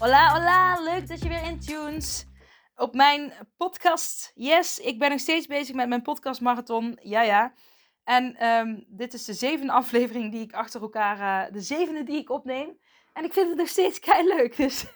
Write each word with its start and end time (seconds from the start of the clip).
Hola, 0.00 0.32
hola! 0.32 0.80
Leuk 0.82 1.08
dat 1.08 1.22
je 1.22 1.28
weer 1.28 1.42
in 1.42 1.58
tunes 1.58 2.26
op 2.76 2.94
mijn 2.94 3.32
podcast. 3.56 4.32
Yes, 4.34 4.78
ik 4.78 4.98
ben 4.98 5.10
nog 5.10 5.20
steeds 5.20 5.46
bezig 5.46 5.74
met 5.74 5.88
mijn 5.88 6.02
podcast 6.02 6.40
marathon. 6.40 6.98
Ja, 7.02 7.22
ja. 7.22 7.52
En 8.04 8.36
ehm, 8.36 8.80
dit 8.86 9.14
is 9.14 9.24
de 9.24 9.32
zevende 9.32 9.72
aflevering 9.72 10.32
die 10.32 10.42
ik 10.42 10.52
achter 10.52 10.80
elkaar, 10.80 11.18
uh, 11.18 11.52
de 11.52 11.60
zevende 11.60 12.02
die 12.02 12.16
ik 12.16 12.30
opneem. 12.30 12.78
En 13.12 13.24
ik 13.24 13.32
vind 13.32 13.48
het 13.48 13.56
nog 13.56 13.68
steeds 13.68 14.00
kei 14.00 14.26
leuk. 14.26 14.56
Dus 14.56 14.86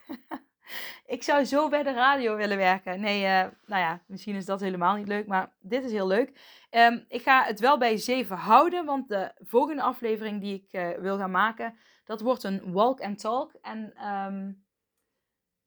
ik 1.17 1.23
zou 1.23 1.45
zo 1.45 1.69
bij 1.69 1.83
de 1.83 1.93
radio 1.93 2.37
willen 2.37 2.57
werken. 2.57 3.01
Nee, 3.01 3.21
uh, 3.23 3.51
nou 3.67 3.83
ja, 3.83 4.03
misschien 4.07 4.37
is 4.37 4.47
dat 4.47 4.61
helemaal 4.61 4.97
niet 4.97 5.09
leuk, 5.09 5.27
maar 5.27 5.53
dit 5.61 5.85
is 5.85 5.93
heel 5.93 6.07
leuk. 6.07 6.41
Um, 6.71 7.05
ik 7.09 7.23
ga 7.23 7.45
het 7.45 7.61
wel 7.61 7.79
bij 7.79 7.97
zeven 7.97 8.37
houden, 8.37 8.85
want 8.85 9.09
de 9.09 9.33
volgende 9.39 9.83
aflevering 9.83 10.41
die 10.41 10.55
ik 10.55 10.81
uh, 10.81 10.99
wil 10.99 11.19
gaan 11.19 11.31
maken, 11.31 11.79
dat 12.05 12.21
wordt 12.21 12.45
een 12.45 12.73
walk 12.73 13.01
and 13.01 13.19
talk. 13.19 13.53
En 13.63 14.09
um, 14.09 14.64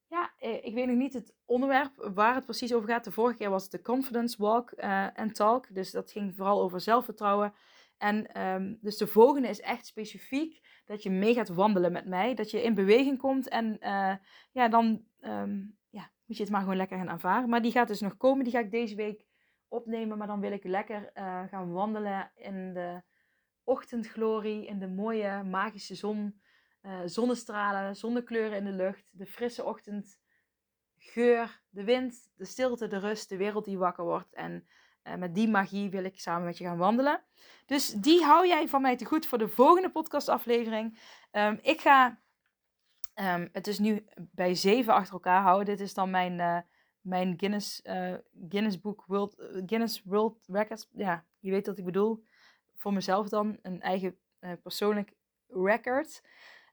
ja, 0.07 0.31
ik 0.39 0.73
weet 0.73 0.87
nog 0.87 0.95
niet 0.95 1.13
het 1.13 1.35
onderwerp 1.45 2.09
waar 2.13 2.35
het 2.35 2.45
precies 2.45 2.73
over 2.73 2.89
gaat. 2.89 3.03
De 3.03 3.11
vorige 3.11 3.37
keer 3.37 3.49
was 3.49 3.63
het 3.63 3.71
de 3.71 3.81
confidence 3.81 4.37
walk 4.41 4.71
uh, 4.77 5.07
and 5.13 5.35
talk, 5.35 5.73
dus 5.73 5.91
dat 5.91 6.11
ging 6.11 6.35
vooral 6.35 6.61
over 6.61 6.81
zelfvertrouwen. 6.81 7.53
En 7.97 8.41
um, 8.41 8.77
dus 8.81 8.97
de 8.97 9.07
volgende 9.07 9.47
is 9.47 9.61
echt 9.61 9.85
specifiek 9.85 10.81
dat 10.85 11.03
je 11.03 11.09
mee 11.09 11.33
gaat 11.33 11.47
wandelen 11.47 11.91
met 11.91 12.05
mij. 12.05 12.33
Dat 12.33 12.51
je 12.51 12.63
in 12.63 12.73
beweging 12.73 13.17
komt 13.17 13.47
en 13.47 13.77
uh, 13.79 14.15
ja, 14.51 14.67
dan 14.69 15.03
um, 15.21 15.77
ja, 15.89 16.11
moet 16.25 16.37
je 16.37 16.43
het 16.43 16.51
maar 16.51 16.61
gewoon 16.61 16.75
lekker 16.75 16.97
gaan 16.97 17.09
aanvaren. 17.09 17.49
Maar 17.49 17.61
die 17.61 17.71
gaat 17.71 17.87
dus 17.87 18.01
nog 18.01 18.17
komen. 18.17 18.43
Die 18.43 18.53
ga 18.53 18.59
ik 18.59 18.71
deze 18.71 18.95
week 18.95 19.25
opnemen. 19.67 20.17
Maar 20.17 20.27
dan 20.27 20.39
wil 20.39 20.51
ik 20.51 20.63
lekker 20.63 21.11
gaan 21.49 21.71
wandelen 21.71 22.31
in 22.35 22.73
de 22.73 23.01
ochtendglorie. 23.63 24.65
In 24.65 24.79
de 24.79 24.87
mooie 24.87 25.43
magische 25.43 25.95
zon. 25.95 26.41
Uh, 26.87 26.99
zonnestralen, 27.05 27.95
zonnekleuren 27.95 28.57
in 28.57 28.65
de 28.65 28.71
lucht. 28.71 29.09
De 29.11 29.25
frisse 29.25 29.63
ochtendgeur. 29.63 31.61
De 31.69 31.83
wind, 31.83 32.29
de 32.35 32.45
stilte, 32.45 32.87
de 32.87 32.97
rust. 32.97 33.29
De 33.29 33.37
wereld 33.37 33.65
die 33.65 33.77
wakker 33.77 34.03
wordt. 34.03 34.33
En 34.33 34.67
uh, 35.03 35.15
met 35.15 35.35
die 35.35 35.47
magie 35.47 35.89
wil 35.89 36.03
ik 36.03 36.19
samen 36.19 36.45
met 36.45 36.57
je 36.57 36.63
gaan 36.63 36.77
wandelen. 36.77 37.23
Dus 37.65 37.89
die 37.89 38.23
hou 38.23 38.47
jij 38.47 38.67
van 38.67 38.81
mij 38.81 38.97
te 38.97 39.05
goed 39.05 39.25
voor 39.25 39.37
de 39.37 39.47
volgende 39.47 39.89
podcastaflevering. 39.89 40.99
Um, 41.31 41.59
ik 41.61 41.81
ga 41.81 42.19
um, 43.15 43.49
het 43.51 43.67
is 43.67 43.79
nu 43.79 44.05
bij 44.17 44.55
zeven 44.55 44.93
achter 44.93 45.13
elkaar 45.13 45.41
houden. 45.41 45.65
Dit 45.65 45.79
is 45.79 45.93
dan 45.93 46.09
mijn, 46.09 46.39
uh, 46.39 46.59
mijn 47.01 47.33
Guinness, 47.37 47.81
Guinness 48.49 48.81
Book 48.81 49.03
World, 49.05 49.35
Guinness 49.65 50.03
World 50.03 50.45
Records. 50.47 50.89
Ja, 50.91 51.25
je 51.39 51.51
weet 51.51 51.67
wat 51.67 51.77
ik 51.77 51.85
bedoel. 51.85 52.23
Voor 52.75 52.93
mezelf 52.93 53.29
dan 53.29 53.57
een 53.61 53.81
eigen 53.81 54.17
persoonlijk 54.61 55.13
record. 55.47 56.21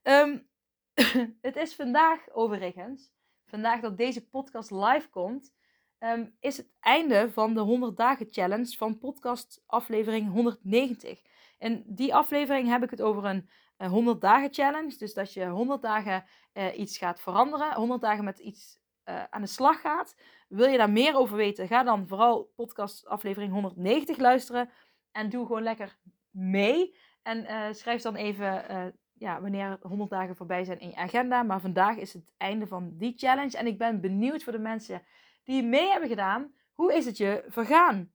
Um, 0.05 0.49
het 1.41 1.57
is 1.57 1.75
vandaag 1.75 2.31
overigens, 2.33 3.13
vandaag 3.47 3.81
dat 3.81 3.97
deze 3.97 4.29
podcast 4.29 4.71
live 4.71 5.09
komt, 5.11 5.53
um, 5.99 6.37
is 6.41 6.57
het 6.57 6.69
einde 6.81 7.31
van 7.33 7.55
de 7.55 7.61
100 7.61 7.97
dagen 7.97 8.27
challenge 8.31 8.77
van 8.77 8.99
podcast 8.99 9.63
aflevering 9.67 10.33
190. 10.33 11.23
In 11.59 11.83
die 11.87 12.15
aflevering 12.15 12.69
heb 12.69 12.83
ik 12.83 12.91
het 12.91 13.03
over 13.03 13.25
een, 13.25 13.49
een 13.77 13.91
100 13.91 14.21
dagen 14.21 14.55
challenge. 14.55 14.97
Dus 14.99 15.15
dat 15.15 15.33
je 15.33 15.47
100 15.47 15.83
dagen 15.83 16.25
uh, 16.55 16.79
iets 16.79 16.99
gaat 16.99 17.21
veranderen, 17.21 17.75
100 17.75 18.01
dagen 18.01 18.25
met 18.25 18.39
iets 18.39 18.79
uh, 19.05 19.25
aan 19.31 19.41
de 19.41 19.47
slag 19.47 19.81
gaat. 19.81 20.17
Wil 20.49 20.69
je 20.69 20.79
daar 20.79 20.91
meer 20.91 21.17
over 21.17 21.37
weten, 21.37 21.69
ga 21.69 21.83
dan 21.83 22.09
vooral 22.09 22.53
podcast 22.57 23.07
aflevering 23.07 23.53
190 23.53 24.17
luisteren. 24.17 24.71
En 25.13 25.31
doe 25.31 25.47
gewoon 25.47 25.63
lekker 25.63 25.99
mee. 26.31 26.97
En 27.23 27.45
uh, 27.45 27.67
schrijf 27.71 28.03
dan 28.03 28.15
even 28.15 28.95
ja, 29.15 29.41
wanneer 29.41 29.79
100 29.81 30.11
dagen 30.11 30.37
voorbij 30.37 30.65
zijn 30.65 30.81
in 30.81 30.89
je 30.89 30.97
agenda. 30.97 31.43
Maar 31.43 31.61
vandaag 31.61 31.97
is 31.97 32.13
het 32.13 32.33
einde 32.37 32.67
van 32.67 32.93
die 32.97 33.13
challenge. 33.17 33.57
En 33.57 33.67
ik 33.67 33.79
ben 33.79 34.01
benieuwd 34.01 34.43
voor 34.43 34.53
de 34.53 34.59
mensen 34.59 35.03
die 35.45 35.63
mee 35.63 35.91
hebben 35.91 36.09
gedaan. 36.09 36.53
Hoe 36.73 36.95
is 36.95 37.05
het 37.05 37.17
je 37.17 37.45
vergaan? 37.49 38.13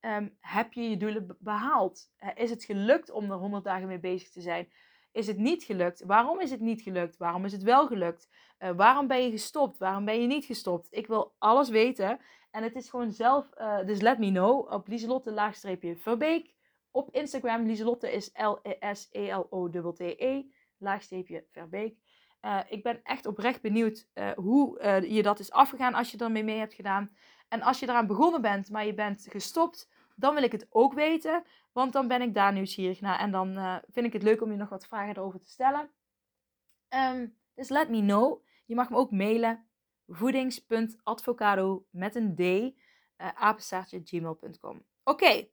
Um, 0.00 0.36
heb 0.40 0.72
je 0.72 0.90
je 0.90 0.96
doelen 0.96 1.36
behaald? 1.38 2.10
Is 2.34 2.50
het 2.50 2.64
gelukt 2.64 3.10
om 3.10 3.30
er 3.30 3.36
100 3.36 3.64
dagen 3.64 3.86
mee 3.86 4.00
bezig 4.00 4.30
te 4.30 4.40
zijn? 4.40 4.68
Is 5.12 5.26
het 5.26 5.38
niet 5.38 5.64
gelukt? 5.64 6.04
Waarom 6.04 6.40
is 6.40 6.50
het 6.50 6.60
niet 6.60 6.82
gelukt? 6.82 7.16
Waarom 7.16 7.44
is 7.44 7.52
het 7.52 7.62
wel 7.62 7.86
gelukt? 7.86 8.28
Uh, 8.58 8.70
waarom 8.70 9.06
ben 9.06 9.22
je 9.22 9.30
gestopt? 9.30 9.78
Waarom 9.78 10.04
ben 10.04 10.20
je 10.20 10.26
niet 10.26 10.44
gestopt? 10.44 10.88
Ik 10.90 11.06
wil 11.06 11.34
alles 11.38 11.68
weten. 11.68 12.20
En 12.50 12.62
het 12.62 12.74
is 12.74 12.90
gewoon 12.90 13.10
zelf, 13.10 13.50
uh, 13.58 13.84
dus 13.86 14.00
let 14.00 14.18
me 14.18 14.30
know 14.30 14.72
op 14.72 14.88
Lieselotte 14.88 15.32
laagstreepje 15.32 15.96
Verbeek. 15.96 16.54
Op 16.90 17.14
Instagram, 17.14 17.66
Lieselotte 17.66 18.12
is 18.12 18.30
L-E-S-E-L-O-T-T-E, 18.34 20.44
laagstreepje 20.78 21.44
Verbeek. 21.50 21.98
Uh, 22.42 22.60
ik 22.68 22.82
ben 22.82 23.00
echt 23.02 23.26
oprecht 23.26 23.60
benieuwd 23.60 24.08
uh, 24.14 24.30
hoe 24.30 24.80
uh, 24.80 25.10
je 25.10 25.22
dat 25.22 25.38
is 25.38 25.50
afgegaan 25.50 25.94
als 25.94 26.10
je 26.10 26.18
ermee 26.18 26.44
mee 26.44 26.58
hebt 26.58 26.74
gedaan. 26.74 27.16
En 27.48 27.62
als 27.62 27.78
je 27.78 27.88
eraan 27.88 28.06
begonnen 28.06 28.42
bent, 28.42 28.70
maar 28.70 28.86
je 28.86 28.94
bent 28.94 29.26
gestopt, 29.28 29.90
dan 30.16 30.34
wil 30.34 30.42
ik 30.42 30.52
het 30.52 30.66
ook 30.70 30.92
weten. 30.92 31.44
Want 31.72 31.92
dan 31.92 32.08
ben 32.08 32.22
ik 32.22 32.34
daar 32.34 32.52
nieuwsgierig 32.52 33.00
naar. 33.00 33.18
En 33.18 33.30
dan 33.30 33.80
vind 33.90 34.06
ik 34.06 34.12
het 34.12 34.22
leuk 34.22 34.42
om 34.42 34.50
je 34.50 34.56
nog 34.56 34.68
wat 34.68 34.86
vragen 34.86 35.16
erover 35.16 35.40
te 35.40 35.48
stellen. 35.48 35.90
Um, 36.88 37.36
dus 37.54 37.68
let 37.68 37.88
me 37.88 38.00
know. 38.00 38.44
Je 38.66 38.74
mag 38.74 38.90
me 38.90 38.96
ook 38.96 39.10
mailen. 39.10 39.66
voedings.advocado 40.06 41.86
met 41.90 42.14
een 42.14 42.34
d. 42.34 42.40
Uh. 42.40 42.70
Oké. 45.04 45.48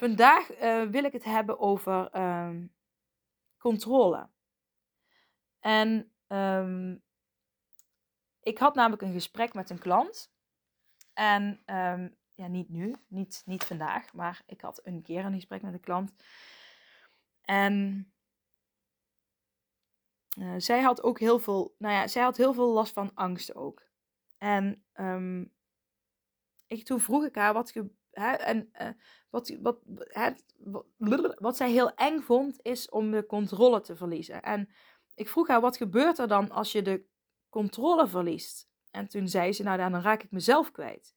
Vandaag 0.00 0.48
wil 0.90 1.04
ik 1.04 1.12
het 1.12 1.24
hebben 1.24 1.58
over 1.58 2.16
um, 2.16 2.74
controle. 3.58 4.28
En 5.58 6.12
um, 6.28 7.02
ik 8.40 8.58
had 8.58 8.74
namelijk 8.74 9.02
een 9.02 9.12
gesprek 9.12 9.54
met 9.54 9.70
een 9.70 9.78
klant. 9.78 10.32
En 11.12 11.62
um, 11.66 12.16
ja, 12.34 12.46
niet 12.46 12.68
nu, 12.68 12.94
niet, 13.06 13.42
niet 13.46 13.64
vandaag, 13.64 14.12
maar 14.12 14.42
ik 14.46 14.60
had 14.60 14.86
een 14.86 15.02
keer 15.02 15.24
een 15.24 15.34
gesprek 15.34 15.62
met 15.62 15.72
een 15.72 15.80
klant. 15.80 16.14
En 17.40 18.06
uh, 20.38 20.54
zij 20.56 20.80
had 20.80 21.02
ook 21.02 21.18
heel 21.18 21.38
veel, 21.38 21.74
nou 21.78 21.94
ja, 21.94 22.06
zij 22.06 22.22
had 22.22 22.36
heel 22.36 22.52
veel 22.52 22.72
last 22.72 22.92
van 22.92 23.14
angst 23.14 23.54
ook. 23.54 23.88
En 24.38 24.84
ik, 26.66 26.84
toen 26.84 27.00
vroeg 27.00 27.24
ik 27.24 27.34
haar 27.34 27.52
wat, 27.52 27.70
ge, 27.70 27.90
hè, 28.10 28.32
en, 28.32 28.70
uh, 28.80 28.88
wat, 29.30 29.56
wat, 29.62 29.78
hè, 29.96 30.30
wat, 31.38 31.56
zij 31.56 31.70
heel 31.70 31.94
eng 31.94 32.20
vond, 32.20 32.58
is 32.62 32.88
om 32.88 33.10
de 33.10 33.26
controle 33.26 33.80
te 33.80 33.96
verliezen. 33.96 34.42
En 34.42 34.68
ik 35.14 35.28
vroeg 35.28 35.48
haar, 35.48 35.60
wat 35.60 35.76
gebeurt 35.76 36.18
er 36.18 36.28
dan 36.28 36.50
als 36.50 36.72
je 36.72 36.82
de 36.82 37.04
controle 37.48 38.08
verliest? 38.08 38.68
En 38.90 39.08
toen 39.08 39.28
zei 39.28 39.52
ze, 39.52 39.62
nou 39.62 39.78
dan 39.78 40.00
raak 40.00 40.22
ik 40.22 40.30
mezelf 40.30 40.70
kwijt. 40.70 41.14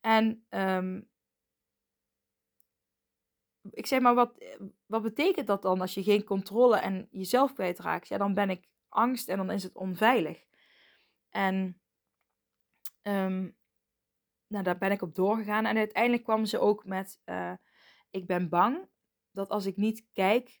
En 0.00 0.46
um, 0.50 1.10
ik 3.70 3.86
zei, 3.86 4.00
maar 4.00 4.14
wat, 4.14 4.44
wat 4.86 5.02
betekent 5.02 5.46
dat 5.46 5.62
dan 5.62 5.80
als 5.80 5.94
je 5.94 6.02
geen 6.02 6.24
controle 6.24 6.76
en 6.76 7.08
jezelf 7.10 7.52
kwijtraakt? 7.52 8.08
Ja, 8.08 8.18
dan 8.18 8.34
ben 8.34 8.50
ik 8.50 8.68
angst 8.88 9.28
en 9.28 9.36
dan 9.36 9.50
is 9.50 9.62
het 9.62 9.76
onveilig. 9.76 10.44
En 11.30 11.80
um, 13.02 13.56
nou, 14.52 14.64
daar 14.64 14.78
ben 14.78 14.90
ik 14.90 15.02
op 15.02 15.14
doorgegaan. 15.14 15.66
En 15.66 15.76
uiteindelijk 15.76 16.22
kwam 16.22 16.44
ze 16.44 16.58
ook 16.58 16.84
met, 16.84 17.20
uh, 17.24 17.52
ik 18.10 18.26
ben 18.26 18.48
bang 18.48 18.88
dat 19.30 19.48
als 19.48 19.66
ik 19.66 19.76
niet 19.76 20.06
kijk, 20.12 20.60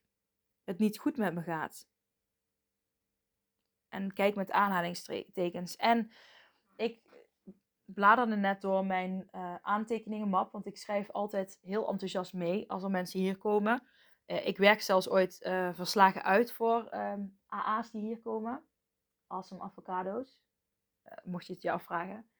het 0.64 0.78
niet 0.78 0.98
goed 0.98 1.16
met 1.16 1.34
me 1.34 1.42
gaat. 1.42 1.86
En 3.88 4.12
kijk 4.12 4.34
met 4.34 4.50
aanhalingstekens. 4.50 5.76
En 5.76 6.10
ik 6.76 7.00
bladerde 7.84 8.36
net 8.36 8.60
door 8.60 8.86
mijn 8.86 9.28
uh, 9.32 9.54
aantekeningenmap, 9.54 10.52
want 10.52 10.66
ik 10.66 10.76
schrijf 10.76 11.10
altijd 11.10 11.58
heel 11.62 11.88
enthousiast 11.88 12.32
mee 12.32 12.70
als 12.70 12.82
er 12.82 12.90
mensen 12.90 13.20
hier 13.20 13.38
komen. 13.38 13.82
Uh, 14.26 14.46
ik 14.46 14.56
werk 14.56 14.80
zelfs 14.80 15.08
ooit 15.08 15.38
verslagen 15.72 16.22
uit 16.22 16.52
voor 16.52 16.94
um, 16.94 17.38
AA's 17.46 17.90
die 17.90 18.02
hier 18.02 18.20
komen. 18.20 18.64
Awesome 19.26 19.62
avocado's. 19.62 20.40
mocht 21.24 21.46
je 21.46 21.52
het 21.52 21.62
je 21.62 21.70
afvragen. 21.70 22.31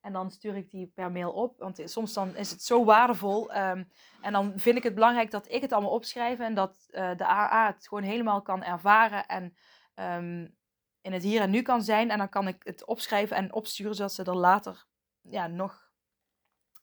En 0.00 0.12
dan 0.12 0.30
stuur 0.30 0.56
ik 0.56 0.70
die 0.70 0.86
per 0.94 1.12
mail 1.12 1.32
op. 1.32 1.58
Want 1.58 1.82
soms 1.84 2.12
dan 2.12 2.36
is 2.36 2.50
het 2.50 2.62
zo 2.62 2.84
waardevol. 2.84 3.56
Um, 3.56 3.88
en 4.20 4.32
dan 4.32 4.52
vind 4.56 4.76
ik 4.76 4.82
het 4.82 4.94
belangrijk 4.94 5.30
dat 5.30 5.52
ik 5.52 5.62
het 5.62 5.72
allemaal 5.72 5.90
opschrijf. 5.90 6.38
En 6.38 6.54
dat 6.54 6.88
de 6.90 7.24
AA 7.24 7.66
het 7.66 7.88
gewoon 7.88 8.04
helemaal 8.04 8.42
kan 8.42 8.62
ervaren. 8.62 9.26
En 9.26 9.56
um, 9.94 10.58
in 11.02 11.12
het 11.12 11.22
hier 11.22 11.40
en 11.40 11.50
nu 11.50 11.62
kan 11.62 11.82
zijn. 11.82 12.10
En 12.10 12.18
dan 12.18 12.28
kan 12.28 12.48
ik 12.48 12.62
het 12.62 12.84
opschrijven 12.84 13.36
en 13.36 13.52
opsturen, 13.52 13.94
zodat 13.94 14.12
ze 14.12 14.24
er 14.24 14.36
later 14.36 14.86
ja, 15.22 15.46
nog, 15.46 15.90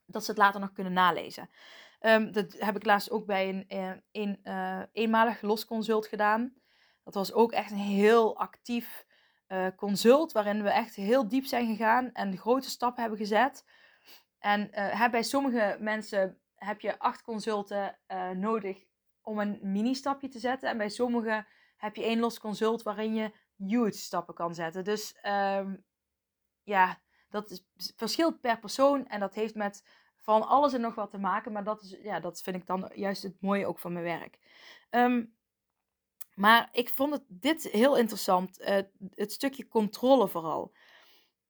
dat 0.06 0.24
ze 0.24 0.31
het 0.31 0.40
later 0.40 0.60
nog 0.60 0.72
kunnen 0.72 0.94
nalezen. 0.94 1.50
Ehm, 2.00 2.31
dat 2.31 2.56
heb 2.58 2.75
ik 2.75 2.86
laatst 2.86 3.12
ook 3.12 3.25
bij 3.25 3.50
een, 3.50 4.00
eh, 4.12 4.36
uh, 4.44 4.84
eenmalig 4.92 5.42
losconsult 5.42 6.08
gedaan. 6.08 6.54
Dat 7.04 7.14
was 7.14 7.34
ook 7.34 7.52
echt 7.52 7.72
een 7.72 7.78
heel 7.78 8.38
actief 8.38 9.06
uh, 9.48 9.68
consult, 9.76 10.32
waarin 10.32 10.64
we 10.64 10.70
echt 10.70 10.96
heel 10.96 11.28
diep 11.28 11.46
zijn 11.46 11.68
gegaan 11.68 12.12
en 12.12 12.38
grote 12.38 12.70
stappen 12.70 13.02
hebben 13.02 13.20
gezet. 13.20 13.66
En 14.40 14.70
uh, 14.74 15.10
bij 15.10 15.24
sommige 15.24 15.78
mensen 15.80 16.40
heb 16.56 16.80
je 16.80 17.00
acht 17.00 17.22
consulten 17.22 18.00
nodig 18.34 18.86
om 19.22 19.40
een 19.40 19.60
mini-stapje 19.62 20.28
te 20.28 20.40
zetten. 20.40 20.70
En 20.70 20.78
bij 20.78 20.90
sommigen 20.90 21.48
heb 21.78 21.96
je 21.96 22.04
één 22.04 22.20
los 22.20 22.40
consult 22.40 22.84
waarin 22.84 23.16
je 23.16 23.32
huge 23.56 23.98
stappen 23.98 24.34
kan 24.34 24.56
zetten. 24.56 24.84
Dus 24.84 25.18
um, 25.24 25.84
ja, 26.64 27.02
dat 27.30 27.52
is, 27.52 27.66
verschilt 27.96 28.42
per 28.42 28.60
persoon 28.60 29.08
en 29.08 29.20
dat 29.20 29.34
heeft 29.34 29.56
met 29.56 29.88
van 30.16 30.48
alles 30.48 30.74
en 30.74 30.82
nog 30.82 30.96
wat 30.96 31.12
te 31.12 31.18
maken. 31.18 31.52
Maar 31.52 31.64
dat, 31.64 31.82
is, 31.82 31.98
ja, 32.02 32.20
dat 32.20 32.42
vind 32.42 32.56
ik 32.56 32.66
dan 32.66 32.92
juist 32.94 33.24
het 33.24 33.42
mooie 33.42 33.68
ook 33.68 33.80
van 33.80 33.94
mijn 33.94 34.06
werk. 34.06 34.40
Um, 34.90 35.37
maar 36.38 36.69
ik 36.72 36.89
vond 36.89 37.13
het, 37.13 37.24
dit 37.28 37.63
heel 37.63 37.98
interessant. 37.98 38.62
Uh, 38.62 38.78
het 39.13 39.31
stukje 39.31 39.68
controle 39.68 40.28
vooral. 40.28 40.74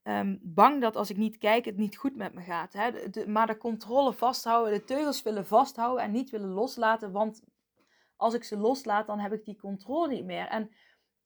Um, 0.03 0.39
bang 0.41 0.81
dat 0.81 0.95
als 0.95 1.09
ik 1.09 1.17
niet 1.17 1.37
kijk, 1.37 1.65
het 1.65 1.77
niet 1.77 1.97
goed 1.97 2.15
met 2.15 2.33
me 2.33 2.41
gaat. 2.41 2.73
Hè? 2.73 3.09
De, 3.09 3.27
maar 3.27 3.47
de 3.47 3.57
controle 3.57 4.13
vasthouden, 4.13 4.73
de 4.73 4.83
teugels 4.83 5.23
willen 5.23 5.47
vasthouden 5.47 6.03
en 6.03 6.11
niet 6.11 6.29
willen 6.29 6.49
loslaten. 6.49 7.11
Want 7.11 7.43
als 8.15 8.33
ik 8.33 8.43
ze 8.43 8.57
loslaat, 8.57 9.07
dan 9.07 9.19
heb 9.19 9.33
ik 9.33 9.45
die 9.45 9.57
controle 9.57 10.07
niet 10.07 10.25
meer. 10.25 10.47
En 10.47 10.71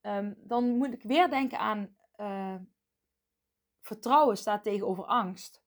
um, 0.01 0.35
dan 0.37 0.77
moet 0.77 0.93
ik 0.93 1.03
weer 1.03 1.29
denken 1.29 1.59
aan 1.59 1.95
uh, 2.17 2.55
vertrouwen 3.81 4.37
staat 4.37 4.63
tegenover 4.63 5.05
angst. 5.05 5.63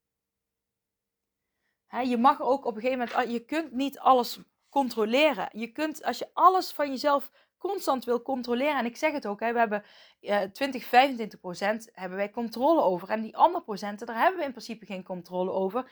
Hè, 1.87 2.01
je 2.01 2.19
mag 2.19 2.41
ook 2.41 2.65
op 2.65 2.75
een 2.75 2.81
gegeven 2.81 3.09
moment, 3.09 3.31
je 3.31 3.45
kunt 3.45 3.73
niet 3.73 3.99
alles 3.99 4.41
controleren. 4.69 5.49
Je 5.53 5.73
kunt, 5.73 6.05
als 6.05 6.19
je 6.19 6.31
alles 6.33 6.73
van 6.73 6.89
jezelf 6.89 7.31
constant 7.69 8.05
wil 8.05 8.23
controleren, 8.23 8.79
en 8.79 8.85
ik 8.85 8.97
zeg 8.97 9.13
het 9.13 9.27
ook, 9.27 9.41
hè, 9.41 9.53
we 9.53 9.59
hebben 9.59 9.85
uh, 10.21 10.41
20, 10.41 10.85
25 10.85 11.41
procent 11.41 11.91
hebben 11.93 12.19
wij 12.19 12.31
controle 12.31 12.83
over. 12.83 13.09
En 13.09 13.23
die 13.23 13.37
andere 13.37 13.65
procenten, 13.65 14.07
daar 14.07 14.19
hebben 14.19 14.39
we 14.39 14.45
in 14.45 14.51
principe 14.51 14.87
geen 14.87 15.03
controle 15.03 15.51
over. 15.51 15.91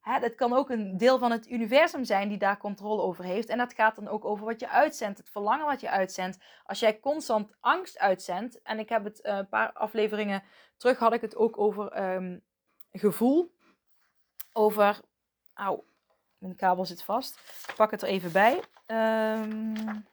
Hè, 0.00 0.20
dat 0.20 0.34
kan 0.34 0.52
ook 0.52 0.70
een 0.70 0.96
deel 0.96 1.18
van 1.18 1.30
het 1.30 1.50
universum 1.50 2.04
zijn 2.04 2.28
die 2.28 2.38
daar 2.38 2.58
controle 2.58 3.02
over 3.02 3.24
heeft. 3.24 3.48
En 3.48 3.58
dat 3.58 3.74
gaat 3.74 3.96
dan 3.96 4.08
ook 4.08 4.24
over 4.24 4.44
wat 4.46 4.60
je 4.60 4.68
uitzendt, 4.68 5.18
het 5.18 5.30
verlangen 5.30 5.66
wat 5.66 5.80
je 5.80 5.90
uitzendt. 5.90 6.38
Als 6.64 6.80
jij 6.80 7.00
constant 7.00 7.52
angst 7.60 7.98
uitzendt, 7.98 8.62
en 8.62 8.78
ik 8.78 8.88
heb 8.88 9.04
het 9.04 9.20
uh, 9.22 9.36
een 9.36 9.48
paar 9.48 9.72
afleveringen 9.72 10.42
terug, 10.76 10.98
had 10.98 11.12
ik 11.12 11.20
het 11.20 11.36
ook 11.36 11.58
over 11.58 12.14
um, 12.14 12.42
gevoel. 12.92 13.54
Over, 14.52 15.00
auw, 15.54 15.84
mijn 16.38 16.56
kabel 16.56 16.84
zit 16.84 17.02
vast. 17.02 17.40
Ik 17.68 17.74
pak 17.74 17.90
het 17.90 18.02
er 18.02 18.08
even 18.08 18.32
bij. 18.32 18.62
Um, 18.86 20.10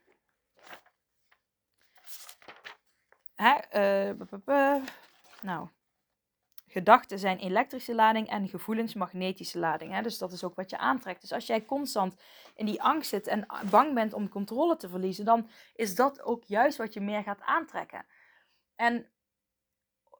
hè, 3.42 4.10
uh, 4.10 4.84
nou, 5.42 5.68
gedachten 6.68 7.20
zijn 7.20 7.38
elektrische 7.38 7.96
lading 7.96 8.28
en 8.28 8.48
gevoelens 8.48 8.94
magnetische 8.94 9.60
lading. 9.60 9.94
Hè? 9.94 10.02
Dus 10.02 10.18
dat 10.18 10.32
is 10.32 10.44
ook 10.44 10.56
wat 10.56 10.70
je 10.70 10.78
aantrekt. 10.78 11.22
Dus 11.22 11.32
als 11.32 11.48
jij 11.48 11.66
constant 11.66 12.16
in 12.56 12.66
die 12.66 12.82
angst 12.82 13.10
zit 13.10 13.28
en 13.28 13.46
bang 13.70 13.94
bent 13.94 14.14
om 14.14 14.30
controle 14.30 14.76
te 14.76 14.90
verliezen, 14.90 15.26
dan 15.26 15.50
is 15.76 15.96
dat 15.96 16.22
ook 16.22 16.44
juist 16.44 16.78
wat 16.78 16.94
je 16.94 17.02
meer 17.02 17.24
gaat 17.24 17.42
aantrekken. 17.42 18.06
En 18.76 19.12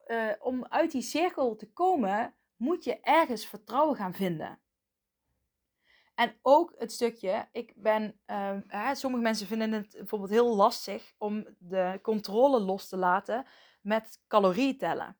uh, 0.08 0.32
om 0.40 0.66
uit 0.66 0.92
die 0.92 1.02
cirkel 1.02 1.56
te 1.56 1.72
komen, 1.72 2.36
moet 2.56 2.84
je 2.84 3.00
ergens 3.00 3.46
vertrouwen 3.46 3.96
gaan 3.96 4.14
vinden. 4.14 4.60
En 6.20 6.40
ook 6.42 6.74
het 6.78 6.92
stukje, 6.92 7.48
ik 7.52 7.74
ben, 7.76 8.20
uh, 8.28 8.58
hè, 8.68 8.96
sommige 8.96 9.24
mensen 9.24 9.48
vinden 9.48 9.72
het 9.72 9.92
bijvoorbeeld 9.98 10.32
heel 10.32 10.56
lastig 10.56 11.14
om 11.18 11.46
de 11.58 12.00
controle 12.02 12.60
los 12.60 12.88
te 12.88 12.98
laten 12.98 13.46
met 13.82 14.22
calorieën 14.28 14.78
tellen. 14.78 15.18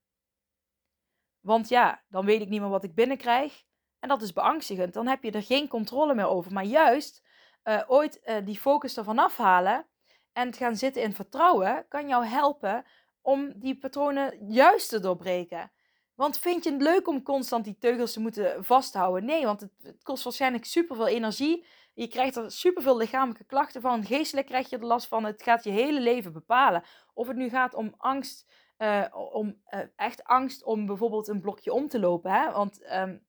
Want 1.40 1.70
ja, 1.70 2.04
dan 2.08 2.26
weet 2.26 2.42
ik 2.42 2.50
niet 2.50 2.60
meer 2.60 2.70
wat 2.70 2.84
ik 2.84 2.96
binnenkrijg. 2.96 3.64
En 4.00 4.10
dat 4.10 4.22
is 4.22 4.34
beangstigend. 4.34 4.94
Dan 4.94 5.08
heb 5.08 5.24
je 5.24 5.32
er 5.32 5.44
geen 5.44 5.68
controle 5.68 6.16
meer 6.16 6.28
over. 6.28 6.54
Maar 6.54 6.64
juist 6.64 7.28
uh, 7.64 7.82
ooit 7.88 8.22
uh, 8.24 8.46
die 8.46 8.60
focus 8.60 8.98
ervan 8.98 9.20
afhalen 9.20 9.86
en 10.34 10.54
gaan 10.54 10.76
zitten 10.76 11.02
in 11.02 11.14
vertrouwen, 11.14 11.86
kan 11.88 12.08
jou 12.08 12.26
helpen 12.26 12.86
om 13.22 13.54
die 13.56 13.78
patronen 13.78 14.52
juist 14.52 14.90
te 14.90 15.00
doorbreken. 15.00 15.72
Want 16.20 16.38
vind 16.38 16.64
je 16.64 16.72
het 16.72 16.82
leuk 16.82 17.08
om 17.08 17.24
constant 17.24 17.64
die 17.64 17.78
teugels 17.78 18.14
te 18.14 18.20
moeten 18.20 18.64
vasthouden? 18.64 19.26
Nee, 19.26 19.46
want 19.46 19.62
het, 19.62 19.98
kost 20.04 20.24
waarschijnlijk 20.24 20.66
superveel 20.66 21.08
energie. 21.08 21.66
Je 21.94 22.08
krijgt 22.08 22.36
er 22.36 22.52
superveel 22.52 22.98
lichamelijke 22.98 23.44
klachten 23.44 23.82
van. 23.82 24.06
Geestelijk 24.06 24.48
krijg 24.48 24.70
je 24.70 24.78
er 24.78 24.86
last 24.86 25.08
van. 25.08 25.24
Het 25.24 25.44
gaat 25.44 25.64
je 25.64 25.70
hele 25.70 26.00
leven 26.00 26.34
bepalen. 26.34 26.84
Of 27.14 27.28
het 27.28 27.38
nu 27.38 27.50
gaat 27.50 27.74
om 27.74 27.94
angst 27.98 28.52
uh, 28.78 29.06
om 29.32 29.62
uh, 29.70 29.80
echt 29.96 30.24
angst 30.24 30.64
om 30.64 30.86
bijvoorbeeld 30.86 31.28
een 31.28 31.42
blokje 31.42 31.74
om 31.74 31.88
te 31.88 32.00
lopen. 32.00 32.32
Hè? 32.32 32.52
Want 32.52 32.92
um, 32.92 33.26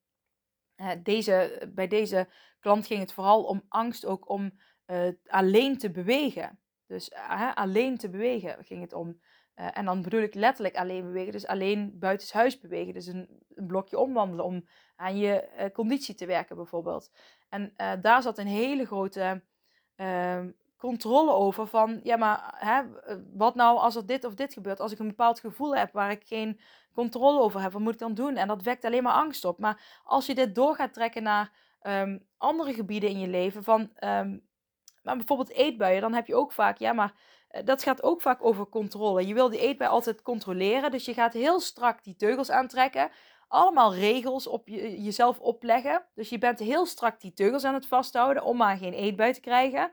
uh, 0.77 0.91
deze, 1.03 1.69
bij 1.75 1.87
deze 1.87 2.29
klant 2.61 2.87
ging 2.87 3.01
het 3.01 3.13
vooral 3.13 3.45
om 3.45 3.65
angst 3.69 4.07
ook 4.07 4.29
om 4.29 4.59
alleen 5.27 5.79
te 5.79 5.91
bewegen. 5.91 6.59
Dus 6.87 7.13
alleen 7.55 7.97
te 7.97 8.11
bewegen 8.11 8.65
ging 8.65 8.81
het 8.81 8.93
om. 8.93 9.21
En 9.73 9.85
dan 9.85 10.03
bedoel 10.03 10.21
ik 10.21 10.35
letterlijk 10.35 10.77
alleen 10.77 11.03
bewegen, 11.03 11.33
dus 11.33 11.47
alleen 11.47 11.99
buitenshuis 11.99 12.61
bewegen. 12.61 12.95
Dus 12.95 13.07
een, 13.07 13.29
een 13.55 13.67
blokje 13.67 13.99
omwandelen 13.99 14.45
om 14.45 14.67
aan 14.97 15.17
je 15.19 15.71
conditie 15.73 16.15
te 16.15 16.27
werken 16.27 16.57
bijvoorbeeld. 16.57 17.11
En 17.49 17.75
daar 18.01 18.23
zat 18.23 18.39
een 18.39 18.47
hele 18.47 18.87
grote 18.87 19.43
ehm, 19.97 20.49
controle 20.81 21.33
over 21.33 21.67
van, 21.67 22.01
ja, 22.03 22.17
maar 22.17 22.55
hè, 22.57 22.83
wat 23.35 23.55
nou 23.55 23.79
als 23.79 23.97
er 23.97 24.07
dit 24.07 24.25
of 24.25 24.35
dit 24.35 24.53
gebeurt? 24.53 24.81
Als 24.81 24.93
ik 24.93 24.99
een 24.99 25.07
bepaald 25.09 25.41
gevoel 25.41 25.77
heb 25.77 25.93
waar 25.93 26.11
ik 26.11 26.27
geen 26.27 26.61
controle 26.93 27.41
over 27.41 27.61
heb, 27.61 27.73
wat 27.73 27.83
moet 27.83 27.93
ik 27.93 27.99
dan 27.99 28.15
doen? 28.15 28.37
En 28.37 28.49
dat 28.49 28.63
wekt 28.63 28.85
alleen 28.85 29.03
maar 29.03 29.13
angst 29.13 29.45
op. 29.45 29.59
Maar 29.59 30.01
als 30.05 30.27
je 30.27 30.35
dit 30.35 30.55
door 30.55 30.75
gaat 30.75 30.95
trekken 30.95 31.23
naar 31.23 31.53
um, 31.83 32.27
andere 32.37 32.73
gebieden 32.73 33.11
in 33.11 33.19
je 33.19 33.29
leven, 33.29 33.65
van 33.65 33.81
um, 33.81 34.49
maar 35.03 35.17
bijvoorbeeld 35.17 35.53
eetbuien, 35.53 36.01
dan 36.01 36.15
heb 36.15 36.27
je 36.27 36.35
ook 36.35 36.53
vaak, 36.53 36.79
ja, 36.79 36.93
maar 36.93 37.15
dat 37.65 37.83
gaat 37.83 38.03
ook 38.03 38.21
vaak 38.21 38.45
over 38.45 38.69
controle. 38.69 39.27
Je 39.27 39.35
wil 39.35 39.51
die 39.51 39.61
eetbui 39.61 39.91
altijd 39.91 40.23
controleren, 40.23 40.91
dus 40.91 41.05
je 41.05 41.15
gaat 41.15 41.33
heel 41.33 41.61
strak 41.61 42.05
die 42.05 42.17
teugels 42.17 42.51
aantrekken. 42.51 43.11
Allemaal 43.49 43.95
regels 43.95 44.47
op 44.47 44.69
je, 44.69 45.03
jezelf 45.03 45.39
opleggen. 45.39 46.07
Dus 46.15 46.29
je 46.29 46.39
bent 46.39 46.59
heel 46.59 46.87
strak 46.87 47.21
die 47.21 47.33
teugels 47.33 47.65
aan 47.65 47.75
het 47.75 47.87
vasthouden 47.87 48.43
om 48.43 48.57
maar 48.57 48.77
geen 48.77 48.93
eetbui 48.93 49.33
te 49.33 49.41
krijgen. 49.41 49.93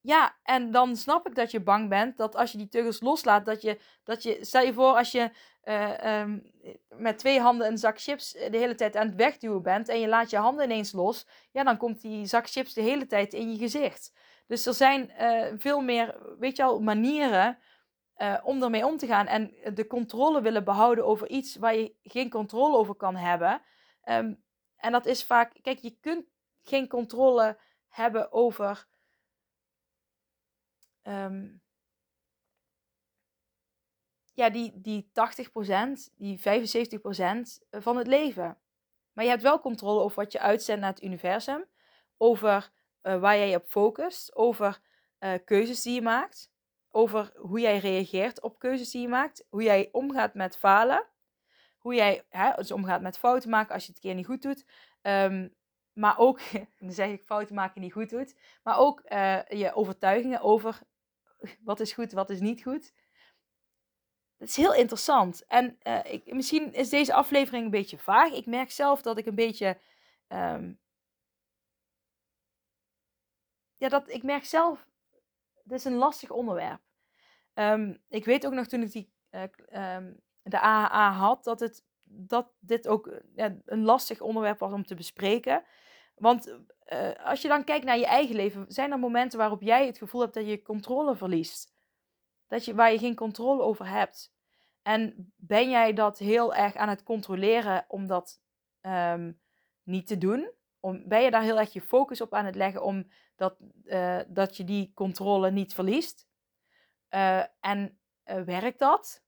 Ja, 0.00 0.36
en 0.42 0.70
dan 0.70 0.96
snap 0.96 1.26
ik 1.26 1.34
dat 1.34 1.50
je 1.50 1.60
bang 1.60 1.88
bent 1.88 2.16
dat 2.16 2.36
als 2.36 2.52
je 2.52 2.58
die 2.58 2.68
teugels 2.68 3.00
loslaat, 3.00 3.44
dat 3.44 3.62
je, 3.62 3.78
dat 4.04 4.22
je 4.22 4.38
stel 4.40 4.62
je 4.62 4.72
voor 4.72 4.96
als 4.96 5.12
je 5.12 5.30
uh, 5.64 6.20
um, 6.20 6.50
met 6.88 7.18
twee 7.18 7.40
handen 7.40 7.66
een 7.66 7.78
zak 7.78 8.00
chips 8.00 8.32
de 8.32 8.56
hele 8.56 8.74
tijd 8.74 8.96
aan 8.96 9.06
het 9.06 9.16
wegduwen 9.16 9.62
bent 9.62 9.88
en 9.88 10.00
je 10.00 10.08
laat 10.08 10.30
je 10.30 10.36
handen 10.36 10.64
ineens 10.64 10.92
los, 10.92 11.26
ja, 11.50 11.64
dan 11.64 11.76
komt 11.76 12.00
die 12.00 12.26
zak 12.26 12.48
chips 12.48 12.74
de 12.74 12.80
hele 12.80 13.06
tijd 13.06 13.32
in 13.32 13.52
je 13.52 13.58
gezicht. 13.58 14.12
Dus 14.46 14.66
er 14.66 14.74
zijn 14.74 15.10
uh, 15.20 15.52
veel 15.56 15.80
meer, 15.80 16.36
weet 16.38 16.56
je 16.56 16.62
al, 16.62 16.80
manieren 16.80 17.58
uh, 18.16 18.40
om 18.42 18.62
ermee 18.62 18.86
om 18.86 18.96
te 18.96 19.06
gaan 19.06 19.26
en 19.26 19.54
de 19.74 19.86
controle 19.86 20.40
willen 20.40 20.64
behouden 20.64 21.06
over 21.06 21.28
iets 21.28 21.56
waar 21.56 21.74
je 21.74 21.94
geen 22.02 22.30
controle 22.30 22.76
over 22.76 22.94
kan 22.94 23.16
hebben. 23.16 23.62
Um, 24.04 24.42
en 24.76 24.92
dat 24.92 25.06
is 25.06 25.24
vaak, 25.24 25.52
kijk, 25.62 25.78
je 25.78 25.96
kunt 26.00 26.26
geen 26.62 26.88
controle 26.88 27.58
hebben 27.88 28.32
over 28.32 28.86
um, 31.02 31.62
ja, 34.34 34.50
die, 34.50 34.80
die 34.80 35.10
80%, 35.12 36.14
die 36.16 36.38
75% 36.38 36.42
van 37.70 37.96
het 37.96 38.06
leven. 38.06 38.58
Maar 39.12 39.24
je 39.24 39.30
hebt 39.30 39.42
wel 39.42 39.60
controle 39.60 40.00
over 40.00 40.16
wat 40.16 40.32
je 40.32 40.40
uitzendt 40.40 40.80
naar 40.80 40.90
het 40.90 41.02
universum, 41.02 41.64
over 42.16 42.70
uh, 43.04 43.20
waar 43.20 43.36
jij 43.36 43.56
op 43.56 43.64
focust, 43.66 44.34
over 44.34 44.80
uh, 45.20 45.34
keuzes 45.44 45.82
die 45.82 45.94
je 45.94 46.02
maakt, 46.02 46.50
over 46.90 47.32
hoe 47.36 47.60
jij 47.60 47.78
reageert 47.78 48.42
op 48.42 48.58
keuzes 48.58 48.90
die 48.90 49.00
je 49.00 49.08
maakt, 49.08 49.46
hoe 49.48 49.62
jij 49.62 49.88
omgaat 49.92 50.34
met 50.34 50.56
falen, 50.56 51.06
hoe 51.78 51.94
jij 51.94 52.24
hè, 52.28 52.52
dus 52.56 52.70
omgaat 52.70 53.00
met 53.00 53.18
fouten 53.18 53.50
maken 53.50 53.74
als 53.74 53.86
je 53.86 53.92
het 53.92 53.96
een 53.96 54.10
keer 54.10 54.18
niet 54.18 54.26
goed 54.26 54.42
doet. 54.42 54.66
Um, 55.02 55.54
maar 55.92 56.18
ook, 56.18 56.40
dan 56.78 56.92
zeg 56.92 57.10
ik 57.10 57.24
fouten 57.24 57.54
maken 57.54 57.80
niet 57.80 57.92
goed 57.92 58.10
doet, 58.10 58.36
maar 58.62 58.78
ook 58.78 59.02
uh, 59.08 59.42
je 59.48 59.74
overtuigingen 59.74 60.40
over 60.40 60.80
wat 61.64 61.80
is 61.80 61.92
goed, 61.92 62.12
wat 62.12 62.30
is 62.30 62.40
niet 62.40 62.62
goed. 62.62 62.92
Dat 64.38 64.48
is 64.48 64.56
heel 64.56 64.74
interessant. 64.74 65.46
En 65.46 65.78
ik, 66.10 66.32
misschien 66.32 66.72
is 66.72 66.88
deze 66.88 67.14
aflevering 67.14 67.64
een 67.64 67.70
beetje 67.70 67.98
vaag. 67.98 68.32
Ik 68.32 68.46
merk 68.46 68.70
zelf 68.70 69.02
dat 69.02 69.18
ik 69.18 69.26
een 69.26 69.34
beetje. 69.34 69.80
Um, 70.28 70.82
ja, 73.84 73.90
dat 73.90 74.08
ik 74.08 74.22
merk 74.22 74.44
zelf. 74.44 74.86
Dit 75.62 75.78
is 75.78 75.84
een 75.84 75.94
lastig 75.94 76.30
onderwerp. 76.30 76.80
Um, 77.54 78.02
ik 78.08 78.24
weet 78.24 78.46
ook 78.46 78.52
nog 78.52 78.66
toen 78.66 78.82
ik 78.82 78.92
die 78.92 79.12
ehm, 79.30 80.12
de 80.42 80.60
AHA 80.60 81.12
had, 81.12 81.44
dat, 81.44 81.60
het, 81.60 81.84
dat 82.02 82.52
dit 82.58 82.88
ook 82.88 83.20
een 83.64 83.82
lastig 83.82 84.20
onderwerp 84.20 84.58
was 84.58 84.72
om 84.72 84.84
te 84.84 84.94
bespreken. 84.94 85.64
Want 86.14 86.58
als 87.24 87.42
je 87.42 87.48
dan 87.48 87.64
kijkt 87.64 87.84
naar 87.84 87.98
je 87.98 88.06
eigen 88.06 88.36
leven, 88.36 88.64
zijn 88.68 88.92
er 88.92 88.98
momenten 88.98 89.38
waarop 89.38 89.62
jij 89.62 89.86
het 89.86 89.98
gevoel 89.98 90.20
hebt 90.20 90.34
dat 90.34 90.46
je 90.46 90.62
controle 90.62 91.16
verliest? 91.16 91.74
Dat 92.46 92.64
je, 92.64 92.74
waar 92.74 92.92
je 92.92 92.98
geen 92.98 93.14
controle 93.14 93.62
over 93.62 93.88
hebt. 93.88 94.34
En 94.82 95.32
ben 95.36 95.70
jij 95.70 95.92
dat 95.92 96.18
heel 96.18 96.54
erg 96.54 96.74
aan 96.74 96.88
het 96.88 97.02
controleren 97.02 97.84
om 97.88 98.06
dat 98.06 98.40
ehm, 98.80 99.32
niet 99.82 100.06
te 100.06 100.18
doen? 100.18 100.52
Om, 100.84 101.08
ben 101.08 101.22
je 101.22 101.30
daar 101.30 101.42
heel 101.42 101.58
erg 101.58 101.72
je 101.72 101.80
focus 101.80 102.20
op 102.20 102.34
aan 102.34 102.44
het 102.44 102.54
leggen 102.54 102.82
om 102.82 103.10
dat, 103.36 103.56
uh, 103.84 104.20
dat 104.28 104.56
je 104.56 104.64
die 104.64 104.92
controle 104.94 105.50
niet 105.50 105.74
verliest? 105.74 106.28
Uh, 107.10 107.44
en 107.60 107.98
uh, 108.24 108.42
werkt 108.42 108.78
dat? 108.78 109.22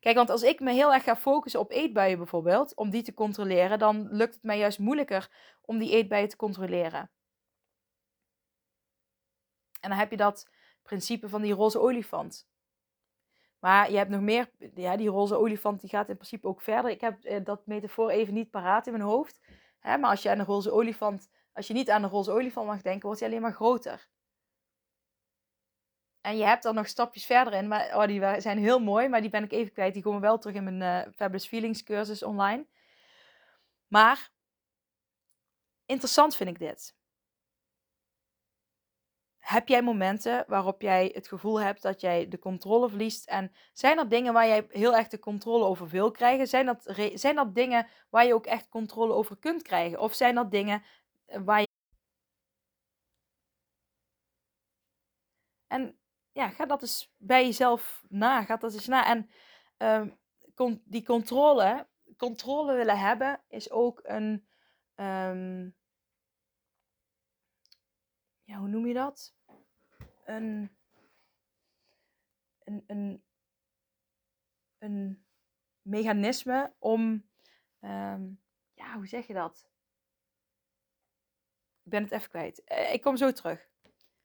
Kijk, 0.00 0.16
want 0.16 0.30
als 0.30 0.42
ik 0.42 0.60
me 0.60 0.72
heel 0.72 0.92
erg 0.92 1.02
ga 1.02 1.16
focussen 1.16 1.60
op 1.60 1.70
eetbuien 1.70 2.18
bijvoorbeeld, 2.18 2.74
om 2.76 2.90
die 2.90 3.02
te 3.02 3.14
controleren, 3.14 3.78
dan 3.78 4.08
lukt 4.10 4.34
het 4.34 4.42
mij 4.42 4.58
juist 4.58 4.78
moeilijker 4.78 5.30
om 5.60 5.78
die 5.78 5.90
eetbuien 5.90 6.28
te 6.28 6.36
controleren. 6.36 7.10
En 9.80 9.88
dan 9.88 9.98
heb 9.98 10.10
je 10.10 10.16
dat 10.16 10.50
principe 10.82 11.28
van 11.28 11.42
die 11.42 11.52
roze 11.52 11.80
olifant. 11.80 12.48
Maar 13.62 13.90
je 13.90 13.96
hebt 13.96 14.10
nog 14.10 14.20
meer, 14.20 14.50
ja, 14.74 14.96
die 14.96 15.08
roze 15.08 15.36
olifant 15.36 15.80
die 15.80 15.90
gaat 15.90 16.08
in 16.08 16.14
principe 16.14 16.46
ook 16.46 16.62
verder. 16.62 16.90
Ik 16.90 17.00
heb 17.00 17.24
eh, 17.24 17.44
dat 17.44 17.66
metafoor 17.66 18.10
even 18.10 18.34
niet 18.34 18.50
paraat 18.50 18.86
in 18.86 18.92
mijn 18.92 19.04
hoofd. 19.04 19.40
Hè, 19.78 19.98
maar 19.98 20.10
als 20.10 20.22
je 20.22 20.30
aan 20.30 20.38
de 20.38 20.44
roze 20.44 20.72
olifant, 20.72 21.30
als 21.52 21.66
je 21.66 21.72
niet 21.72 21.90
aan 21.90 22.02
de 22.02 22.08
roze 22.08 22.30
olifant 22.30 22.66
mag 22.66 22.82
denken, 22.82 23.06
wordt 23.06 23.20
hij 23.20 23.28
alleen 23.28 23.42
maar 23.42 23.52
groter. 23.52 24.08
En 26.20 26.36
je 26.36 26.44
hebt 26.44 26.64
er 26.64 26.74
nog 26.74 26.88
stapjes 26.88 27.26
verder 27.26 27.52
in, 27.52 27.68
maar 27.68 27.96
oh, 27.96 28.06
die 28.06 28.40
zijn 28.40 28.58
heel 28.58 28.80
mooi, 28.80 29.08
maar 29.08 29.20
die 29.20 29.30
ben 29.30 29.44
ik 29.44 29.52
even 29.52 29.72
kwijt. 29.72 29.94
Die 29.94 30.02
komen 30.02 30.20
wel 30.20 30.38
terug 30.38 30.56
in 30.56 30.64
mijn 30.64 31.06
uh, 31.06 31.12
Fabulous 31.14 31.46
Feelings 31.46 31.82
cursus 31.82 32.22
online. 32.22 32.66
Maar 33.86 34.30
interessant 35.86 36.36
vind 36.36 36.50
ik 36.50 36.58
dit 36.58 36.96
heb 39.42 39.68
jij 39.68 39.82
momenten 39.82 40.44
waarop 40.46 40.82
jij 40.82 41.10
het 41.14 41.28
gevoel 41.28 41.60
hebt 41.60 41.82
dat 41.82 42.00
jij 42.00 42.28
de 42.28 42.38
controle 42.38 42.88
verliest? 42.88 43.26
En 43.28 43.52
zijn 43.72 43.98
er 43.98 44.08
dingen 44.08 44.32
waar 44.32 44.46
jij 44.46 44.66
heel 44.68 44.96
erg 44.96 45.08
de 45.08 45.18
controle 45.18 45.64
over 45.64 45.88
wil 45.88 46.10
krijgen? 46.10 46.48
Zijn 46.48 46.66
dat, 46.66 46.94
zijn 47.14 47.34
dat 47.34 47.54
dingen 47.54 47.86
waar 48.10 48.26
je 48.26 48.34
ook 48.34 48.46
echt 48.46 48.68
controle 48.68 49.12
over 49.12 49.36
kunt 49.36 49.62
krijgen? 49.62 50.00
Of 50.00 50.14
zijn 50.14 50.34
dat 50.34 50.50
dingen 50.50 50.82
eh, 51.26 51.40
waar 51.44 51.60
je. 51.60 51.66
En 55.66 55.98
ja, 56.32 56.48
ga 56.48 56.66
dat 56.66 56.82
eens 56.82 57.12
bij 57.16 57.44
jezelf 57.44 58.02
na. 58.08 58.44
Ga 58.44 58.56
dat 58.56 58.74
eens 58.74 58.86
na. 58.86 59.06
En 59.06 59.30
uh, 59.78 60.72
die 60.84 61.04
controle, 61.04 61.88
controle 62.16 62.74
willen 62.74 62.98
hebben, 62.98 63.40
is 63.48 63.70
ook 63.70 64.00
een. 64.02 64.46
Um, 64.96 65.80
ja, 68.44 68.58
hoe 68.58 68.68
noem 68.68 68.86
je 68.86 68.94
dat? 68.94 69.34
Een, 70.24 70.70
een, 72.64 72.84
een, 72.86 73.22
een 74.78 75.24
mechanisme 75.82 76.72
om, 76.78 77.00
um, 77.80 78.40
ja, 78.74 78.94
hoe 78.94 79.06
zeg 79.06 79.26
je 79.26 79.34
dat? 79.34 79.66
Ik 81.84 81.90
ben 81.90 82.02
het 82.02 82.12
even 82.12 82.28
kwijt. 82.28 82.62
Uh, 82.72 82.92
ik 82.92 83.02
kom 83.02 83.16
zo 83.16 83.32
terug. 83.32 83.68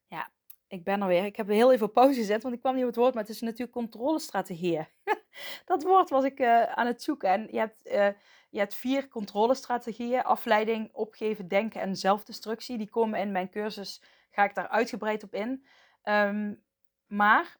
Ja, 0.08 0.32
ik 0.68 0.84
ben 0.84 1.02
er 1.02 1.08
weer. 1.08 1.26
Ik 1.26 1.36
heb 1.36 1.48
heel 1.48 1.72
even 1.72 1.92
pauze 1.92 2.20
gezet, 2.20 2.44
want 2.44 2.56
ik 2.56 2.60
kwam 2.60 2.74
niet 2.74 2.84
op 2.84 2.90
het 2.90 2.98
woord, 2.98 3.14
maar 3.14 3.24
het 3.24 3.32
is 3.32 3.42
natuurlijk 3.42 3.72
controlestrategieën. 3.72 4.88
dat 5.66 5.84
woord 5.84 6.10
was 6.10 6.24
ik 6.24 6.40
uh, 6.40 6.64
aan 6.64 6.88
het 6.88 7.02
zoeken. 7.02 7.30
En 7.30 7.48
je 7.52 7.58
hebt, 7.58 7.86
uh, 7.86 8.10
je 8.50 8.60
hebt 8.60 8.76
vier 8.76 9.08
controlestrategieën: 9.08 10.24
afleiding, 10.24 10.94
opgeven, 10.94 11.48
denken 11.48 11.82
en 11.82 11.96
zelfdestructie. 11.96 12.78
Die 12.78 12.90
komen 12.90 13.20
in 13.20 13.32
mijn 13.32 13.50
cursus 13.50 14.02
ga 14.32 14.44
ik 14.44 14.56
daar 14.56 14.68
uitgebreid 14.68 15.24
op 15.24 15.34
in. 15.34 15.66
Um, 16.04 16.64
maar 17.08 17.58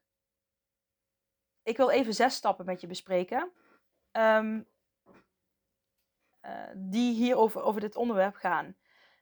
ik 1.64 1.78
wil 1.78 1.90
even 1.90 2.14
zes 2.14 2.36
stappen 2.36 2.66
met 2.66 2.82
je 2.82 2.88
bespreken. 2.88 3.52
Um, 4.12 4.68
uh, 6.46 6.52
die 6.76 7.14
hier 7.14 7.36
over, 7.36 7.62
over 7.62 7.82
dit 7.82 7.96
onderwerp 7.96 8.36
gaan. 8.36 8.76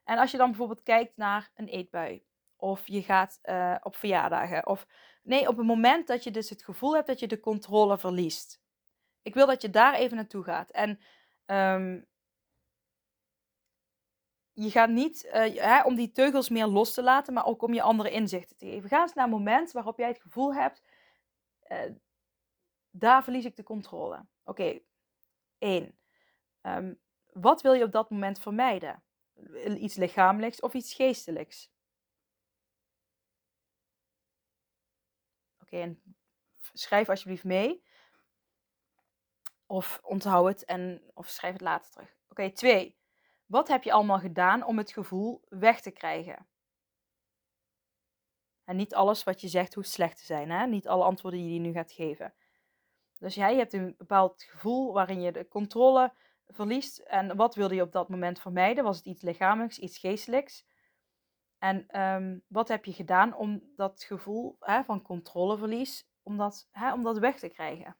En 0.04 0.18
als 0.18 0.30
je 0.30 0.36
dan 0.36 0.48
bijvoorbeeld 0.48 0.82
kijkt 0.82 1.16
naar 1.16 1.50
een 1.54 1.68
eetbui. 1.68 2.24
Of 2.56 2.86
je 2.86 3.02
gaat 3.02 3.38
uh, 3.44 3.76
op 3.82 3.96
verjaardagen. 3.96 4.66
Of 4.66 4.86
nee, 5.22 5.48
op 5.48 5.56
het 5.56 5.66
moment 5.66 6.06
dat 6.06 6.24
je 6.24 6.30
dus 6.30 6.50
het 6.50 6.62
gevoel 6.62 6.94
hebt 6.94 7.06
dat 7.06 7.20
je 7.20 7.26
de 7.26 7.40
controle 7.40 7.98
verliest. 7.98 8.60
Ik 9.22 9.34
wil 9.34 9.46
dat 9.46 9.62
je 9.62 9.70
daar 9.70 9.94
even 9.94 10.16
naartoe 10.16 10.44
gaat. 10.44 10.70
En 10.70 11.00
um, 11.46 12.06
je 14.52 14.70
gaat 14.70 14.90
niet 14.90 15.24
uh, 15.24 15.32
hè, 15.32 15.82
om 15.82 15.94
die 15.94 16.12
teugels 16.12 16.48
meer 16.48 16.66
los 16.66 16.94
te 16.94 17.02
laten, 17.02 17.34
maar 17.34 17.46
ook 17.46 17.62
om 17.62 17.74
je 17.74 17.82
andere 17.82 18.10
inzichten 18.10 18.56
te 18.56 18.66
geven. 18.66 18.88
Ga 18.88 19.00
eens 19.00 19.14
naar 19.14 19.24
een 19.24 19.30
moment 19.30 19.72
waarop 19.72 19.98
jij 19.98 20.08
het 20.08 20.20
gevoel 20.20 20.54
hebt, 20.54 20.82
uh, 21.68 21.90
daar 22.90 23.22
verlies 23.22 23.44
ik 23.44 23.56
de 23.56 23.62
controle. 23.62 24.16
Oké, 24.44 24.62
okay. 24.62 24.84
één. 25.58 25.98
Um, 26.62 27.00
wat 27.32 27.62
wil 27.62 27.72
je 27.72 27.84
op 27.84 27.92
dat 27.92 28.10
moment 28.10 28.38
vermijden? 28.38 29.02
Iets 29.78 29.94
lichamelijks 29.94 30.60
of 30.60 30.74
iets 30.74 30.94
geestelijks? 30.94 31.70
Oké, 35.60 35.80
en 35.80 36.16
schrijf 36.72 37.08
alsjeblieft 37.08 37.44
mee. 37.44 37.85
Of 39.66 40.00
onthoud 40.02 40.48
het 40.48 40.64
en 40.64 41.02
of 41.14 41.28
schrijf 41.28 41.52
het 41.52 41.62
later 41.62 41.90
terug. 41.90 42.16
Oké, 42.28 42.50
twee. 42.50 42.96
Wat 43.46 43.68
heb 43.68 43.82
je 43.82 43.92
allemaal 43.92 44.18
gedaan 44.18 44.64
om 44.64 44.78
het 44.78 44.92
gevoel 44.92 45.44
weg 45.48 45.80
te 45.80 45.90
krijgen? 45.90 46.46
En 48.64 48.76
niet 48.76 48.94
alles 48.94 49.24
wat 49.24 49.40
je 49.40 49.48
zegt 49.48 49.74
hoeft 49.74 49.90
slecht 49.90 50.18
te 50.18 50.24
zijn. 50.24 50.50
Hè? 50.50 50.66
Niet 50.66 50.88
alle 50.88 51.04
antwoorden 51.04 51.40
die 51.40 51.54
je 51.54 51.60
nu 51.60 51.72
gaat 51.72 51.92
geven. 51.92 52.34
Dus 53.18 53.34
jij 53.34 53.56
hebt 53.56 53.72
een 53.72 53.94
bepaald 53.98 54.42
gevoel 54.42 54.92
waarin 54.92 55.20
je 55.20 55.32
de 55.32 55.48
controle 55.48 56.12
verliest. 56.46 56.98
En 56.98 57.36
wat 57.36 57.54
wilde 57.54 57.74
je 57.74 57.82
op 57.82 57.92
dat 57.92 58.08
moment 58.08 58.40
vermijden? 58.40 58.84
Was 58.84 58.96
het 58.96 59.06
iets 59.06 59.22
lichamelijks, 59.22 59.78
iets 59.78 59.98
geestelijks? 59.98 60.66
En 61.58 62.00
um, 62.00 62.42
wat 62.48 62.68
heb 62.68 62.84
je 62.84 62.92
gedaan 62.92 63.34
om 63.34 63.62
dat 63.76 64.02
gevoel 64.02 64.56
hè, 64.60 64.84
van 64.84 65.02
controleverlies, 65.02 66.08
om 66.22 66.36
dat, 66.36 66.68
hè, 66.70 66.92
om 66.92 67.02
dat 67.02 67.18
weg 67.18 67.38
te 67.38 67.48
krijgen? 67.48 67.96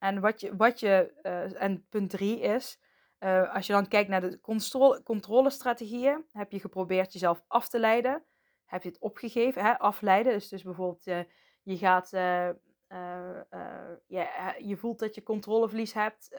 En 0.00 0.20
wat 0.20 0.40
je, 0.40 0.56
wat 0.56 0.80
je 0.80 1.12
uh, 1.22 1.62
en 1.62 1.86
punt 1.88 2.10
drie 2.10 2.40
is, 2.40 2.80
uh, 3.18 3.54
als 3.54 3.66
je 3.66 3.72
dan 3.72 3.88
kijkt 3.88 4.08
naar 4.08 4.20
de 4.20 4.40
controle, 4.40 5.02
controlestrategieën, 5.02 6.24
heb 6.32 6.52
je 6.52 6.60
geprobeerd 6.60 7.12
jezelf 7.12 7.42
af 7.46 7.68
te 7.68 7.78
leiden. 7.78 8.24
Heb 8.64 8.82
je 8.82 8.88
het 8.88 8.98
opgegeven, 8.98 9.62
hè? 9.64 9.78
afleiden. 9.78 10.32
Dus, 10.32 10.48
dus 10.48 10.62
bijvoorbeeld, 10.62 11.06
uh, 11.06 11.18
je 11.62 11.76
gaat, 11.76 12.10
je, 14.06 14.54
je 14.58 14.76
voelt 14.76 14.98
dat 14.98 15.14
je 15.14 15.22
controleverlies 15.22 15.92
hebt 15.92 16.30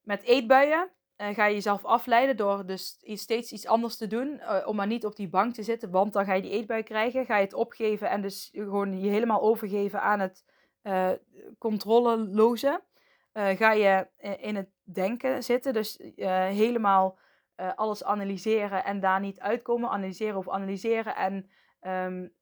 met 0.00 0.22
eetbuien. 0.22 0.90
ga 1.16 1.46
je 1.46 1.54
jezelf 1.54 1.84
afleiden 1.84 2.36
door 2.36 2.66
dus 2.66 2.98
steeds 3.04 3.52
iets 3.52 3.66
anders 3.66 3.96
te 3.96 4.06
doen. 4.06 4.40
om 4.64 4.76
maar 4.76 4.86
niet 4.86 5.06
op 5.06 5.16
die 5.16 5.28
bank 5.28 5.54
te 5.54 5.62
zitten, 5.62 5.90
want 5.90 6.12
dan 6.12 6.24
ga 6.24 6.34
je 6.34 6.42
die 6.42 6.50
eetbui 6.50 6.82
krijgen. 6.82 7.26
Ga 7.26 7.36
je 7.36 7.44
het 7.44 7.54
opgeven 7.54 8.10
en 8.10 8.22
dus 8.22 8.48
gewoon 8.52 9.00
je 9.00 9.10
helemaal 9.10 9.42
overgeven 9.42 10.02
aan 10.02 10.20
het 10.20 10.44
controleloze. 11.58 12.82
ga 13.32 13.72
je 13.72 14.06
in 14.38 14.56
het 14.56 14.68
denken 14.82 15.44
zitten. 15.44 15.72
Dus 15.72 15.98
uh, 16.00 16.46
helemaal 16.46 17.18
uh, 17.56 17.74
alles 17.74 18.04
analyseren 18.04 18.84
en 18.84 19.00
daar 19.00 19.20
niet 19.20 19.40
uitkomen. 19.40 19.90
Analyseren 19.90 20.36
of 20.36 20.48
analyseren 20.48 21.16
en 21.16 21.50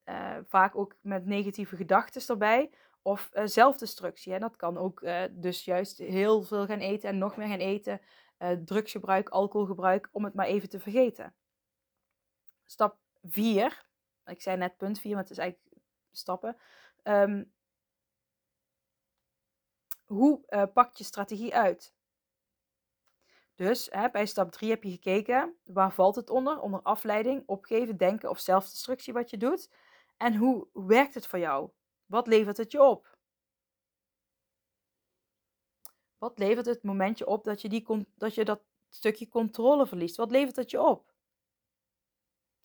uh, 0.05 0.37
vaak 0.47 0.75
ook 0.75 0.95
met 1.01 1.25
negatieve 1.25 1.75
gedachten 1.75 2.21
erbij. 2.27 2.71
Of 3.01 3.29
zelfdestructie. 3.33 4.39
Dat 4.39 4.55
kan 4.55 4.77
ook 4.77 5.05
dus 5.31 5.65
juist 5.65 5.97
heel 5.97 6.43
veel 6.43 6.65
gaan 6.65 6.79
eten 6.79 7.09
en 7.09 7.17
nog 7.17 7.37
meer 7.37 7.47
gaan 7.47 7.57
eten. 7.57 8.01
drugsgebruik, 8.65 9.29
alcoholgebruik, 9.29 10.09
om 10.11 10.23
het 10.23 10.33
maar 10.33 10.45
even 10.45 10.69
te 10.69 10.79
vergeten. 10.79 11.33
Stap 12.65 12.97
4. 13.23 13.85
Ik 14.25 14.41
zei 14.41 14.57
net 14.57 14.77
punt 14.77 14.99
4, 14.99 15.11
maar 15.11 15.21
het 15.21 15.31
is 15.31 15.37
eigenlijk 15.37 15.75
stappen. 16.11 16.57
Um, 17.03 17.51
hoe 20.11 20.41
uh, 20.49 20.63
pakt 20.73 20.97
je 20.97 21.03
strategie 21.03 21.55
uit? 21.55 21.93
Dus 23.55 23.87
hè, 23.91 24.09
bij 24.09 24.25
stap 24.25 24.51
3 24.51 24.69
heb 24.69 24.83
je 24.83 24.91
gekeken, 24.91 25.55
waar 25.63 25.93
valt 25.93 26.15
het 26.15 26.29
onder? 26.29 26.59
Onder 26.59 26.81
afleiding, 26.81 27.43
opgeven, 27.45 27.97
denken 27.97 28.29
of 28.29 28.39
zelfdestructie 28.39 29.13
wat 29.13 29.29
je 29.29 29.37
doet. 29.37 29.69
En 30.17 30.35
hoe, 30.35 30.67
werkt 30.73 31.13
het 31.13 31.27
voor 31.27 31.39
jou? 31.39 31.69
Wat 32.05 32.27
levert 32.27 32.57
het 32.57 32.71
je 32.71 32.83
op? 32.83 33.17
Wat 36.17 36.39
levert 36.39 36.65
het 36.65 36.83
momentje 36.83 37.27
op 37.27 37.43
dat 37.43 37.61
je, 37.61 37.69
die, 37.69 38.07
dat, 38.15 38.35
je 38.35 38.45
dat 38.45 38.61
stukje 38.89 39.27
controle 39.27 39.87
verliest? 39.87 40.15
Wat 40.15 40.31
levert 40.31 40.55
het 40.55 40.71
je 40.71 40.81
op? 40.81 41.13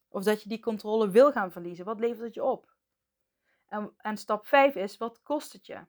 Of 0.09 0.25
dat 0.25 0.43
je 0.43 0.49
die 0.49 0.61
controle 0.61 1.11
wil 1.11 1.33
gaan 1.33 1.53
verliezen, 1.53 1.85
wat 1.85 2.01
levert 2.01 2.21
het 2.21 2.35
je 2.35 2.45
op? 2.45 2.75
En, 3.67 3.95
en 3.97 4.17
stap 4.17 4.47
5 4.47 4.75
is, 4.75 4.97
wat 4.97 5.23
kost 5.23 5.53
het 5.53 5.67
je? 5.67 5.87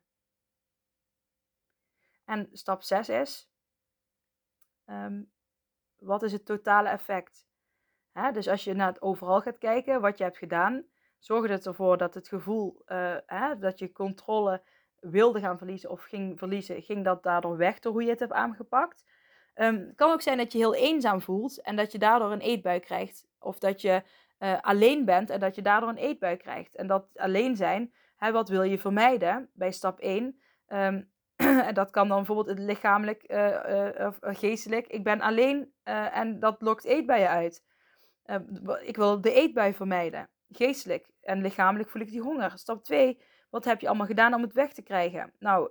En 2.28 2.50
stap 2.52 2.84
6 2.84 3.10
is, 3.10 3.50
ehm, 4.86 5.22
wat 5.98 6.24
is 6.24 6.32
het 6.32 6.46
totale 6.46 6.90
effect? 6.90 7.46
Dus 8.34 8.48
als 8.48 8.64
je 8.64 8.74
naar 8.74 8.88
het 8.88 9.02
overal 9.02 9.42
gaat 9.42 9.58
kijken, 9.58 10.02
wat 10.02 10.18
je 10.18 10.24
hebt 10.24 10.38
gedaan, 10.38 10.86
zorg 11.18 11.50
het 11.50 11.66
ervoor 11.66 11.98
dat 11.98 12.14
het 12.14 12.28
gevoel 12.28 12.82
hè, 13.26 13.58
dat 13.60 13.80
je 13.80 13.92
controle 13.92 14.62
wilde 15.00 15.40
gaan 15.40 15.58
verliezen 15.58 15.90
of 15.90 16.04
ging 16.04 16.40
verliezen, 16.40 16.82
ging 16.82 17.04
dat 17.04 17.24
daardoor 17.24 17.58
weg 17.58 17.80
door 17.80 17.92
hoe 17.92 18.04
je 18.04 18.10
het 18.10 18.20
hebt 18.20 18.32
aangepakt. 18.32 19.06
Um, 19.56 19.76
het 19.76 19.96
kan 19.96 20.12
ook 20.12 20.22
zijn 20.22 20.38
dat 20.38 20.52
je 20.52 20.58
heel 20.58 20.76
eenzaam 20.76 21.22
voelt 21.22 21.62
en 21.62 21.76
dat 21.76 21.92
je 21.92 21.98
daardoor 21.98 22.32
een 22.32 22.40
eetbui 22.40 22.80
krijgt. 22.80 23.28
Of 23.40 23.60
dat 23.60 23.82
je 23.82 24.04
uh, 24.40 24.60
alleen 24.62 25.06
bent 25.06 25.30
en 25.30 25.40
dat 25.40 25.56
je 25.56 25.62
daardoor 25.62 25.90
een 25.90 25.98
eetbui 25.98 26.38
krijgt. 26.38 26.76
En 26.76 26.88
dat 26.88 27.08
alleen 27.16 27.56
zijn, 27.56 27.94
wat 28.18 28.50
wil 28.50 28.64
je 28.64 28.80
vermijden 28.80 29.50
bij 29.54 29.72
stap 29.72 30.00
1? 30.00 30.40
Um, 30.68 31.10
en 31.68 31.74
dat 31.74 31.90
kan 31.90 32.08
dan 32.08 32.18
bijvoorbeeld 32.18 32.60
lichamelijk 32.60 33.24
uh, 33.28 34.08
of 34.08 34.18
geestelijk. 34.22 34.88
Ik 34.88 35.04
ben 35.04 35.22
alleen 35.22 35.74
en 35.84 36.40
dat 36.40 36.62
lokt 36.62 36.84
eetbuien 36.84 37.30
uit. 37.30 37.64
ik 38.82 38.96
wil 38.96 39.22
de 39.22 39.34
eetbui 39.34 39.74
vermijden. 39.74 40.30
Geestelijk 40.50 41.08
en 41.22 41.42
lichamelijk 41.42 41.90
voel 41.90 42.02
ik 42.02 42.10
die 42.10 42.22
honger. 42.22 42.52
Stap 42.56 42.84
2, 42.84 43.22
wat 43.50 43.66
heb 43.66 43.82
je 43.82 43.88
allemaal 43.88 44.06
gedaan 44.06 44.34
om 44.34 44.42
het 44.42 44.54
weg 44.54 44.74
te 44.74 44.82
krijgen? 44.82 45.34
Nou, 45.40 45.70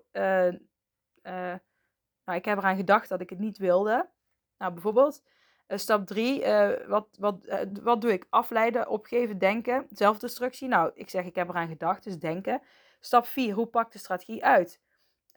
nou, 2.27 2.39
ik 2.39 2.45
heb 2.45 2.59
eraan 2.59 2.77
gedacht 2.77 3.09
dat 3.09 3.21
ik 3.21 3.31
het 3.31 3.39
niet 3.39 3.59
wilde. 3.59 4.11
Nou, 4.59 4.73
bijvoorbeeld, 4.73 5.23
stap 5.69 6.07
3, 6.07 6.41
uh, 6.41 6.73
eh, 6.73 6.89
wat, 6.89 7.09
wat, 7.19 7.39
wat 7.83 8.01
doe 8.01 8.13
ik? 8.13 8.27
Afleiden, 8.31 8.89
opgeven, 8.89 9.39
denken, 9.39 9.87
zelfdestructie. 9.91 10.69
Nou, 10.69 10.91
ik 10.95 11.11
zeg 11.11 11.25
ik 11.25 11.35
heb 11.35 11.49
eraan 11.49 11.69
gedacht, 11.69 12.05
dus 12.05 12.19
denken. 12.19 12.63
Stap 13.01 13.27
4, 13.27 13.55
hoe 13.55 13.67
pakt 13.67 13.93
de 13.93 13.99
strategie 13.99 14.45
uit? 14.45 14.81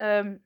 Um, 0.01 0.45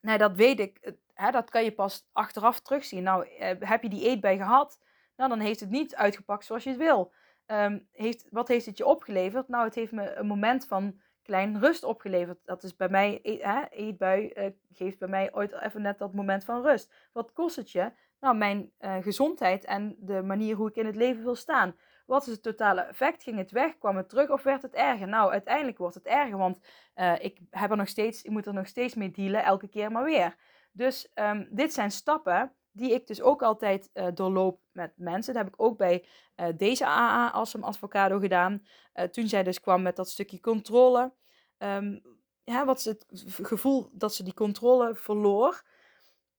nou, 0.00 0.18
dat 0.18 0.36
weet 0.36 0.60
ik. 0.60 0.94
Hè, 1.14 1.30
dat 1.30 1.50
kan 1.50 1.64
je 1.64 1.72
pas 1.72 2.08
achteraf 2.12 2.60
terugzien. 2.60 3.02
Nou, 3.02 3.26
heb 3.60 3.82
je 3.82 3.88
die 3.88 4.08
eet 4.08 4.20
bij 4.20 4.36
gehad? 4.36 4.80
Nou, 5.16 5.30
dan 5.30 5.40
heeft 5.40 5.60
het 5.60 5.70
niet 5.70 5.94
uitgepakt 5.94 6.44
zoals 6.44 6.64
je 6.64 6.70
het 6.70 6.78
wil. 6.78 7.12
Um, 7.46 7.88
heeft, 7.92 8.26
wat 8.30 8.48
heeft 8.48 8.66
het 8.66 8.76
je 8.76 8.86
opgeleverd? 8.86 9.48
Nou, 9.48 9.64
het 9.64 9.74
heeft 9.74 9.92
me 9.92 10.14
een 10.14 10.26
moment 10.26 10.66
van 10.66 11.00
klein 11.22 11.60
rust 11.60 11.84
opgeleverd. 11.84 12.38
Dat 12.44 12.62
is 12.62 12.76
bij 12.76 12.88
mij, 12.88 13.18
e-, 13.22 13.42
hè, 13.42 13.64
eetbui 13.70 14.32
uh, 14.34 14.44
geeft 14.72 14.98
bij 14.98 15.08
mij 15.08 15.34
ooit 15.34 15.52
even 15.52 15.82
net 15.82 15.98
dat 15.98 16.14
moment 16.14 16.44
van 16.44 16.62
rust. 16.62 16.92
Wat 17.12 17.32
kost 17.32 17.56
het 17.56 17.70
je? 17.70 17.92
Nou, 18.20 18.36
mijn 18.36 18.72
uh, 18.80 18.96
gezondheid 19.00 19.64
en 19.64 19.96
de 19.98 20.22
manier 20.22 20.56
hoe 20.56 20.68
ik 20.68 20.76
in 20.76 20.86
het 20.86 20.96
leven 20.96 21.22
wil 21.22 21.34
staan. 21.34 21.76
Wat 22.10 22.26
is 22.26 22.32
het 22.32 22.42
totale 22.42 22.80
effect? 22.80 23.22
Ging 23.22 23.36
het 23.36 23.50
weg? 23.50 23.78
Kwam 23.78 23.96
het 23.96 24.08
terug 24.08 24.30
of 24.30 24.42
werd 24.42 24.62
het 24.62 24.74
erger? 24.74 25.08
Nou, 25.08 25.32
uiteindelijk 25.32 25.78
wordt 25.78 25.94
het 25.94 26.06
erger, 26.06 26.38
want 26.38 26.58
uh, 26.96 27.24
ik, 27.24 27.38
heb 27.50 27.70
er 27.70 27.76
nog 27.76 27.88
steeds, 27.88 28.22
ik 28.22 28.30
moet 28.30 28.46
er 28.46 28.54
nog 28.54 28.66
steeds 28.66 28.94
mee 28.94 29.10
dealen, 29.10 29.44
elke 29.44 29.68
keer 29.68 29.92
maar 29.92 30.04
weer. 30.04 30.36
Dus 30.72 31.10
um, 31.14 31.48
dit 31.50 31.72
zijn 31.72 31.90
stappen 31.90 32.52
die 32.72 32.92
ik 32.92 33.06
dus 33.06 33.22
ook 33.22 33.42
altijd 33.42 33.90
uh, 33.94 34.06
doorloop 34.14 34.60
met 34.72 34.92
mensen. 34.96 35.34
Dat 35.34 35.42
heb 35.42 35.52
ik 35.52 35.62
ook 35.62 35.76
bij 35.78 36.06
uh, 36.36 36.46
deze 36.56 36.86
AA 36.86 37.30
als 37.30 37.54
een 37.54 37.62
advocado 37.62 38.18
gedaan. 38.18 38.66
Toen 39.10 39.28
zij 39.28 39.42
dus 39.42 39.60
kwam 39.60 39.82
met 39.82 39.96
dat 39.96 40.08
stukje 40.08 40.40
controle. 40.40 41.12
Um, 41.58 42.02
ja, 42.44 42.64
wat 42.64 42.80
ze 42.80 42.88
het 42.88 43.06
gevoel 43.42 43.90
dat 43.92 44.14
ze 44.14 44.22
die 44.22 44.34
controle 44.34 44.94
verloor. 44.94 45.62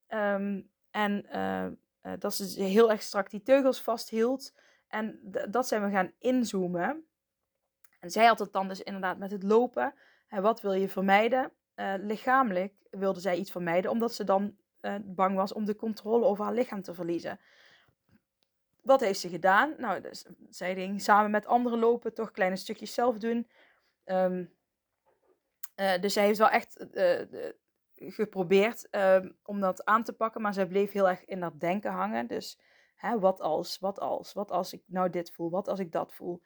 Um, 0.07 0.69
en 0.89 1.25
dat 2.19 2.33
ze 2.33 2.63
heel 2.63 2.91
erg 2.91 3.01
strak 3.01 3.29
die 3.29 3.41
teugels 3.41 3.81
vasthield. 3.81 4.53
En 4.91 5.19
dat 5.49 5.67
zijn 5.67 5.83
we 5.83 5.91
gaan 5.91 6.11
inzoomen. 6.19 7.05
En 7.99 8.11
zij 8.11 8.25
had 8.25 8.39
het 8.39 8.53
dan 8.53 8.67
dus 8.67 8.81
inderdaad 8.81 9.17
met 9.17 9.31
het 9.31 9.43
lopen. 9.43 9.93
En 10.27 10.41
wat 10.41 10.61
wil 10.61 10.73
je 10.73 10.89
vermijden? 10.89 11.51
lichamelijk 11.97 12.73
wilde 12.89 13.19
zij 13.19 13.37
iets 13.37 13.51
vermijden, 13.51 13.91
omdat 13.91 14.13
ze 14.13 14.23
dan 14.23 14.55
uh, 14.81 14.95
bang 15.03 15.35
was 15.35 15.53
om 15.53 15.65
de 15.65 15.75
controle 15.75 16.25
over 16.25 16.43
haar 16.43 16.53
lichaam 16.53 16.81
te 16.81 16.93
verliezen. 16.93 17.39
Wat 18.81 18.99
heeft 18.99 19.19
ze 19.19 19.29
gedaan? 19.29 19.73
Nou, 19.77 20.01
dus, 20.01 20.25
zij 20.49 20.75
ging 20.75 21.01
samen 21.01 21.31
met 21.31 21.45
anderen 21.45 21.79
lopen, 21.79 22.13
toch 22.13 22.31
kleine 22.31 22.55
stukjes 22.55 22.93
zelf 22.93 23.17
doen. 23.17 23.47
Um, 24.05 24.53
uh, 25.75 25.99
dus 25.99 26.13
zij 26.13 26.25
heeft 26.25 26.37
wel 26.37 26.49
echt 26.49 26.85
geprobeerd 27.95 28.87
um, 28.91 29.37
om 29.43 29.59
dat 29.59 29.85
aan 29.85 30.03
te 30.03 30.13
pakken, 30.13 30.41
maar 30.41 30.53
zij 30.53 30.67
bleef 30.67 30.91
heel 30.91 31.09
erg 31.09 31.25
in 31.25 31.39
dat 31.39 31.59
denken 31.59 31.91
hangen. 31.91 32.27
Dus 32.27 32.59
hè, 33.01 33.19
wat 33.19 33.41
als, 33.41 33.79
wat 33.79 33.99
als, 33.99 34.33
wat 34.33 34.51
als 34.51 34.73
ik 34.73 34.83
nou 34.85 35.09
dit 35.09 35.31
voel, 35.31 35.49
wat 35.49 35.67
als 35.67 35.79
ik 35.79 35.91
dat 35.91 36.13
voel. 36.13 36.41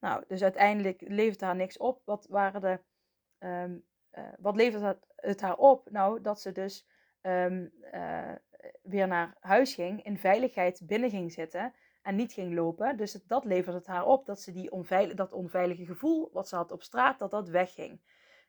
Nou, 0.00 0.24
dus 0.28 0.42
uiteindelijk 0.42 1.00
levert 1.00 1.40
haar 1.40 1.56
niks 1.56 1.76
op. 1.76 2.02
Wat 2.04 2.26
waren 2.30 2.60
de, 2.60 2.80
um, 3.46 3.84
wat 4.38 4.56
levert 4.56 4.98
het 5.16 5.40
haar 5.40 5.56
op? 5.56 5.90
Nou, 5.90 6.20
dat 6.20 6.40
ze 6.40 6.52
dus 6.52 6.86
um, 7.22 7.72
uh, 7.94 8.32
weer 8.82 9.06
naar 9.06 9.36
huis 9.40 9.74
ging, 9.74 10.04
in 10.04 10.18
veiligheid 10.18 10.80
binnen 10.86 11.10
ging 11.10 11.32
zitten 11.32 11.74
en 12.02 12.16
niet 12.16 12.32
ging 12.32 12.54
lopen. 12.54 12.96
Dus 12.96 13.12
dat 13.12 13.44
leverde 13.44 13.78
het 13.78 13.86
haar 13.86 14.06
op 14.06 14.26
dat 14.26 14.40
ze 14.40 14.52
die 14.52 14.70
onveilig, 14.70 15.14
dat 15.14 15.32
onveilige 15.32 15.84
gevoel 15.84 16.30
wat 16.32 16.48
ze 16.48 16.56
had 16.56 16.72
op 16.72 16.82
straat, 16.82 17.18
dat 17.18 17.30
dat 17.30 17.48
wegging. 17.48 18.00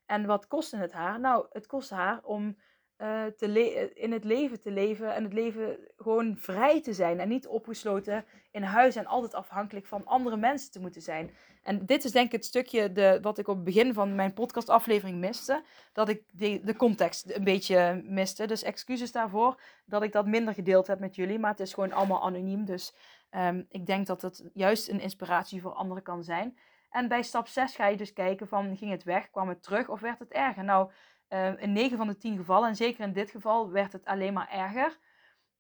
En 0.06 0.26
wat 0.26 0.48
kostte 0.48 0.78
het 0.78 0.92
haar? 0.92 1.20
Nou, 1.20 1.46
het 1.50 1.68
kostte 1.68 1.96
haar 1.96 2.24
om 2.24 2.58
uh, 3.02 3.26
te 3.26 3.94
in 3.94 4.12
het 4.12 4.24
leven 4.24 4.60
te 4.60 4.72
leven 4.72 5.16
en 5.16 5.24
het 5.24 5.34
leven 5.34 5.78
gewoon 5.98 6.38
vrij 6.38 6.82
te 6.82 6.94
zijn 6.94 7.20
en 7.20 7.28
niet 7.30 7.48
opgesloten 7.48 8.26
in 8.52 8.64
huis 8.64 8.96
en 8.96 9.06
altijd 9.06 9.34
afhankelijk 9.34 9.86
van 9.86 10.06
andere 10.06 10.38
mensen 10.38 10.72
te 10.72 10.80
moeten 10.80 11.02
zijn. 11.02 11.32
En 11.64 11.86
dit 11.86 12.04
is 12.04 12.12
denk 12.12 12.26
ik 12.26 12.32
het 12.32 12.46
stukje 12.46 12.92
de, 12.92 13.20
wat 13.22 13.38
ik 13.38 13.48
op 13.48 13.56
het 13.56 13.64
begin 13.64 13.94
van 13.94 14.16
mijn 14.16 14.34
podcastaflevering 14.34 15.18
miste. 15.18 15.64
Dat 15.94 16.10
ik 16.10 16.24
de, 16.32 16.62
de 16.64 16.76
context 16.76 17.36
een 17.36 17.44
beetje 17.44 18.02
miste. 18.06 18.48
Dus 18.48 18.64
excuses 18.64 19.12
daarvoor 19.12 19.62
dat 19.86 20.04
ik 20.04 20.12
dat 20.12 20.26
minder 20.26 20.54
gedeeld 20.54 20.88
heb 20.88 21.00
met 21.00 21.16
jullie. 21.16 21.40
Maar 21.40 21.52
het 21.52 21.60
is 21.60 21.74
gewoon 21.74 21.92
allemaal 21.92 22.24
anoniem. 22.24 22.66
Dus 22.66 22.94
um, 23.32 23.66
ik 23.70 23.86
denk 23.86 24.08
dat 24.08 24.22
het 24.22 24.50
juist 24.54 24.90
een 24.90 25.00
inspiratie 25.00 25.62
voor 25.62 25.74
anderen 25.74 26.04
kan 26.04 26.24
zijn. 26.24 26.58
En 26.90 27.08
bij 27.08 27.24
stap 27.24 27.48
6 27.48 27.76
ga 27.76 27.88
je 27.88 27.98
dus 27.98 28.14
kijken 28.14 28.48
van 28.48 28.78
ging 28.78 28.92
het 28.92 29.04
weg, 29.04 29.30
kwam 29.30 29.50
het 29.50 29.64
terug 29.64 29.90
of 29.90 30.00
werd 30.00 30.20
het 30.20 30.32
erger? 30.32 30.64
Nou, 30.64 30.92
um, 31.30 31.58
in 31.58 31.74
9 31.74 31.98
van 31.98 32.08
de 32.08 32.18
10 32.18 32.38
gevallen, 32.38 32.70
en 32.70 32.76
zeker 32.76 33.04
in 33.04 33.14
dit 33.14 33.32
geval, 33.32 33.72
werd 33.72 33.94
het 33.94 34.06
alleen 34.06 34.34
maar 34.34 34.50
erger. 34.50 35.00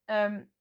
Um, 0.05 0.51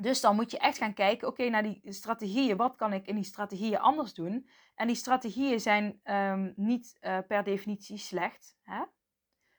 dus 0.00 0.20
dan 0.20 0.34
moet 0.34 0.50
je 0.50 0.58
echt 0.58 0.78
gaan 0.78 0.94
kijken, 0.94 1.28
oké, 1.28 1.48
naar 1.48 1.62
die 1.62 1.80
strategieën. 1.84 2.56
Wat 2.56 2.76
kan 2.76 2.92
ik 2.92 3.06
in 3.06 3.14
die 3.14 3.24
strategieën 3.24 3.78
anders 3.78 4.14
doen? 4.14 4.48
En 4.74 4.86
die 4.86 4.96
strategieën 4.96 5.60
zijn 5.60 6.00
um, 6.04 6.52
niet 6.56 6.98
uh, 7.00 7.18
per 7.26 7.44
definitie 7.44 7.96
slecht. 7.96 8.56
Hè? 8.62 8.84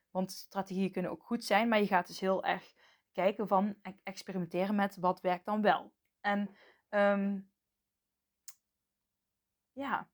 Want 0.09 0.31
strategieën 0.31 0.91
kunnen 0.91 1.11
ook 1.11 1.23
goed 1.23 1.43
zijn, 1.43 1.67
maar 1.67 1.79
je 1.79 1.87
gaat 1.87 2.07
dus 2.07 2.19
heel 2.19 2.43
erg 2.43 2.73
kijken 3.11 3.47
van 3.47 3.75
e-, 3.81 3.91
experimenteren 4.03 4.75
met 4.75 4.97
wat 4.97 5.21
werkt 5.21 5.45
dan 5.45 5.61
wel. 5.61 5.93
En 6.19 6.55
ja, 9.71 10.09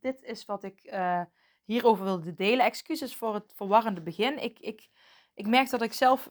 dit 0.00 0.22
is 0.22 0.44
wat 0.44 0.62
ik 0.62 0.84
uh, 0.84 1.22
hierover 1.68 2.04
wilde 2.04 2.34
delen. 2.34 2.64
Excuses 2.64 3.16
voor 3.16 3.34
het 3.34 3.52
verwarrende 3.54 4.00
begin. 4.00 4.42
Ik, 4.42 4.58
ik, 4.58 4.88
ik 5.34 5.46
merk 5.46 5.70
dat 5.70 5.82
ik 5.82 5.92
zelf 5.92 6.28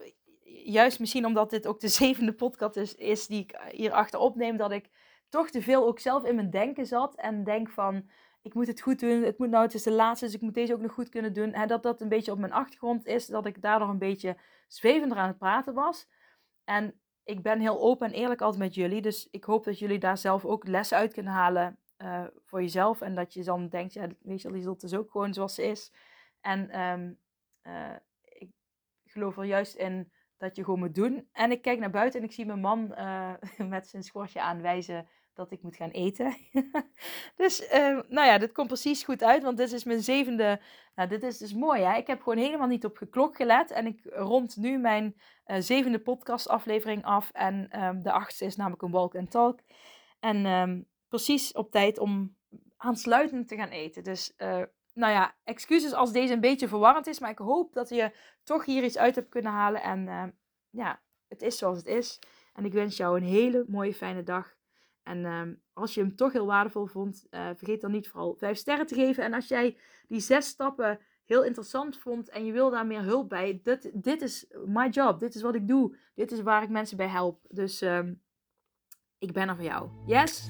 juist 0.64 1.00
misschien 1.00 1.26
omdat 1.26 1.50
dit 1.50 1.68
ook 1.68 1.80
de 1.80 1.88
zevende 2.02 2.34
podcast 2.34 2.76
is, 2.76 2.96
is 2.96 3.28
die 3.28 3.42
ik 3.42 3.60
hierachter 3.72 4.20
opneem, 4.20 4.58
dat 4.58 4.72
ik 4.72 4.90
toch 5.30 5.50
te 5.50 5.62
veel 5.62 5.86
ook 5.88 6.00
zelf 6.00 6.24
in 6.24 6.36
mijn 6.36 6.50
denken 6.50 6.86
zat. 6.86 7.16
En 7.16 7.44
denk 7.44 7.70
van, 7.70 8.10
ik 8.42 8.54
moet 8.54 8.68
het 8.68 8.82
goed 8.82 9.00
doen. 9.00 9.24
Het 9.24 9.38
moet 9.38 9.50
nou, 9.50 9.64
het 9.64 9.74
is 9.74 9.84
de 9.84 9.92
laatste, 9.92 10.26
dus 10.26 10.34
ik 10.34 10.42
moet 10.42 10.54
deze 10.54 10.74
ook 10.74 10.82
nog 10.82 10.94
goed 10.94 11.10
kunnen 11.10 11.34
doen. 11.34 11.54
En 11.54 11.68
dat 11.68 11.84
dat 11.84 12.02
een 12.02 12.10
beetje 12.10 12.32
op 12.32 12.38
mijn 12.38 12.54
achtergrond 12.54 13.06
is. 13.06 13.26
Dat 13.26 13.46
ik 13.46 13.62
daardoor 13.62 13.90
een 13.90 13.98
beetje 13.98 14.38
zwevender 14.68 15.18
aan 15.18 15.28
het 15.28 15.38
praten 15.38 15.74
was. 15.74 16.08
En 16.64 17.00
ik 17.24 17.42
ben 17.42 17.60
heel 17.60 17.80
open 17.80 18.08
en 18.08 18.14
eerlijk 18.14 18.42
altijd 18.42 18.64
met 18.64 18.76
jullie. 18.76 19.02
Dus 19.02 19.28
ik 19.32 19.44
hoop 19.44 19.64
dat 19.64 19.80
jullie 19.80 20.00
daar 20.00 20.18
zelf 20.18 20.46
ook 20.46 20.68
lessen 20.68 20.98
uit 20.98 21.14
kunnen 21.14 21.34
halen 21.34 21.80
uh, 21.98 22.26
voor 22.46 22.62
jezelf. 22.62 23.02
En 23.02 23.16
dat 23.16 23.34
je 23.34 23.44
dan 23.44 23.68
denkt, 23.68 23.94
ja, 23.94 24.08
je, 24.22 24.52
Lieselt 24.52 24.84
is 24.84 24.94
ook 24.94 25.12
gewoon 25.12 25.34
zoals 25.34 25.56
ze 25.56 25.64
is. 25.64 25.92
En 26.42 26.80
um, 26.82 27.20
uh, 27.64 27.96
ik 29.04 29.12
geloof 29.12 29.38
er 29.38 29.44
juist 29.44 29.76
in 29.76 30.12
dat 30.38 30.56
je 30.56 30.64
gewoon 30.64 30.80
moet 30.80 30.96
doen. 30.96 31.28
En 31.32 31.52
ik 31.52 31.62
kijk 31.62 31.80
naar 31.80 31.90
buiten 31.90 32.20
en 32.20 32.26
ik 32.26 32.32
zie 32.32 32.46
mijn 32.46 32.60
man 32.60 32.94
uh, 32.98 33.34
met 33.70 33.88
zijn 33.88 34.04
schortje 34.04 34.42
aanwijzen 34.42 35.08
dat 35.34 35.52
ik 35.52 35.62
moet 35.62 35.76
gaan 35.76 35.90
eten. 35.90 36.36
dus, 37.36 37.62
uh, 37.62 38.00
nou 38.08 38.28
ja, 38.28 38.38
dit 38.38 38.52
komt 38.52 38.68
precies 38.68 39.04
goed 39.04 39.24
uit, 39.24 39.44
want 39.44 39.58
dit 39.58 39.72
is 39.72 39.84
mijn 39.84 40.02
zevende. 40.02 40.62
Nou, 40.96 41.10
dit 41.10 41.24
is 41.24 41.38
dus 41.38 41.54
mooi, 41.54 41.82
hè? 41.82 41.98
Ik 41.98 42.08
heb 42.08 42.22
gewoon 42.22 42.38
helemaal 42.38 42.68
niet 42.68 42.86
op 42.86 42.98
geklok 42.98 43.36
gelet. 43.36 43.72
En 43.72 43.86
ik 43.86 44.00
rond 44.04 44.58
nu 44.58 44.78
mijn 44.78 45.16
uh, 45.48 45.58
zevende 45.60 46.00
podcastaflevering 46.00 47.04
af. 47.04 47.32
En 47.32 47.84
um, 47.84 48.04
de 48.04 48.12
achtste 48.12 48.46
is 48.46 48.56
namelijk 48.56 48.82
een 48.82 48.92
walk 48.92 49.16
and 49.16 49.32
talk. 49.32 49.60
En 50.20 50.46
precies 51.08 51.52
op 51.52 51.72
tijd 51.72 52.00
om 52.00 52.36
aansluitend 52.78 53.48
te 53.48 53.56
gaan 53.56 53.70
eten. 53.70 54.04
Dus 54.04 54.34
uh, 54.38 54.64
nou 54.94 55.14
ja, 55.14 55.36
excuses 55.44 55.94
als 55.94 56.12
deze 56.12 56.34
een 56.34 56.40
beetje 56.40 56.68
verwarrend 56.68 57.08
is, 57.08 57.20
maar 57.20 57.30
ik 57.30 57.38
hoop 57.38 57.74
dat 57.74 57.90
je 57.90 58.12
toch 58.44 58.66
hier 58.66 58.84
iets 58.84 58.98
uit 58.98 59.16
hebt 59.16 59.30
kunnen 59.30 59.52
halen. 59.52 59.82
En 59.82 60.08
uh, 60.08 60.24
ja, 60.70 61.02
het 61.28 61.42
is 61.42 61.58
zoals 61.58 61.78
het 61.78 61.88
is. 61.88 62.20
En 62.54 62.66
ik 62.66 62.74
wens 62.74 62.98
jou 62.98 63.18
een 63.18 63.28
hele 63.28 63.66
mooie 63.68 63.94
fijne 63.94 64.24
dag. 64.24 64.56
En 65.04 65.26
ehm, 65.26 65.54
als 65.74 65.94
je 65.94 66.02
hem 66.02 66.16
toch 66.16 66.34
heel 66.34 66.46
waardevol 66.46 66.86
vond, 66.86 67.28
uh, 67.30 67.50
vergeet 67.56 67.82
dan 67.82 67.92
niet 67.92 68.08
vooral 68.08 68.36
5 68.38 68.58
sterren 68.58 68.86
te 68.86 68.96
geven. 68.96 69.24
En 69.24 69.34
als 69.34 69.48
jij 69.48 69.78
die 70.08 70.20
zes 70.20 70.48
stappen 70.48 71.00
heel 71.26 71.44
interessant 71.44 71.98
vond 71.98 72.30
en 72.30 72.46
je 72.46 72.52
wil 72.52 72.70
daar 72.70 72.86
meer 72.86 73.02
hulp 73.02 73.30
bij, 73.30 73.60
dit, 73.64 73.92
dit 73.94 74.22
is 74.22 74.46
my 74.66 74.88
job. 74.88 75.20
Dit 75.20 75.36
is 75.36 75.42
wat 75.42 75.56
ik 75.56 75.68
doe. 75.68 75.98
Dit 76.16 76.32
is 76.32 76.42
waar 76.42 76.64
ik 76.64 76.70
mensen 76.70 76.98
bij 76.98 77.08
help. 77.08 77.40
Dus 77.50 77.82
um, 77.82 78.22
ik 79.18 79.32
ben 79.32 79.50
er 79.50 79.56
voor 79.56 79.66
jou. 79.66 79.90
Yes? 80.06 80.50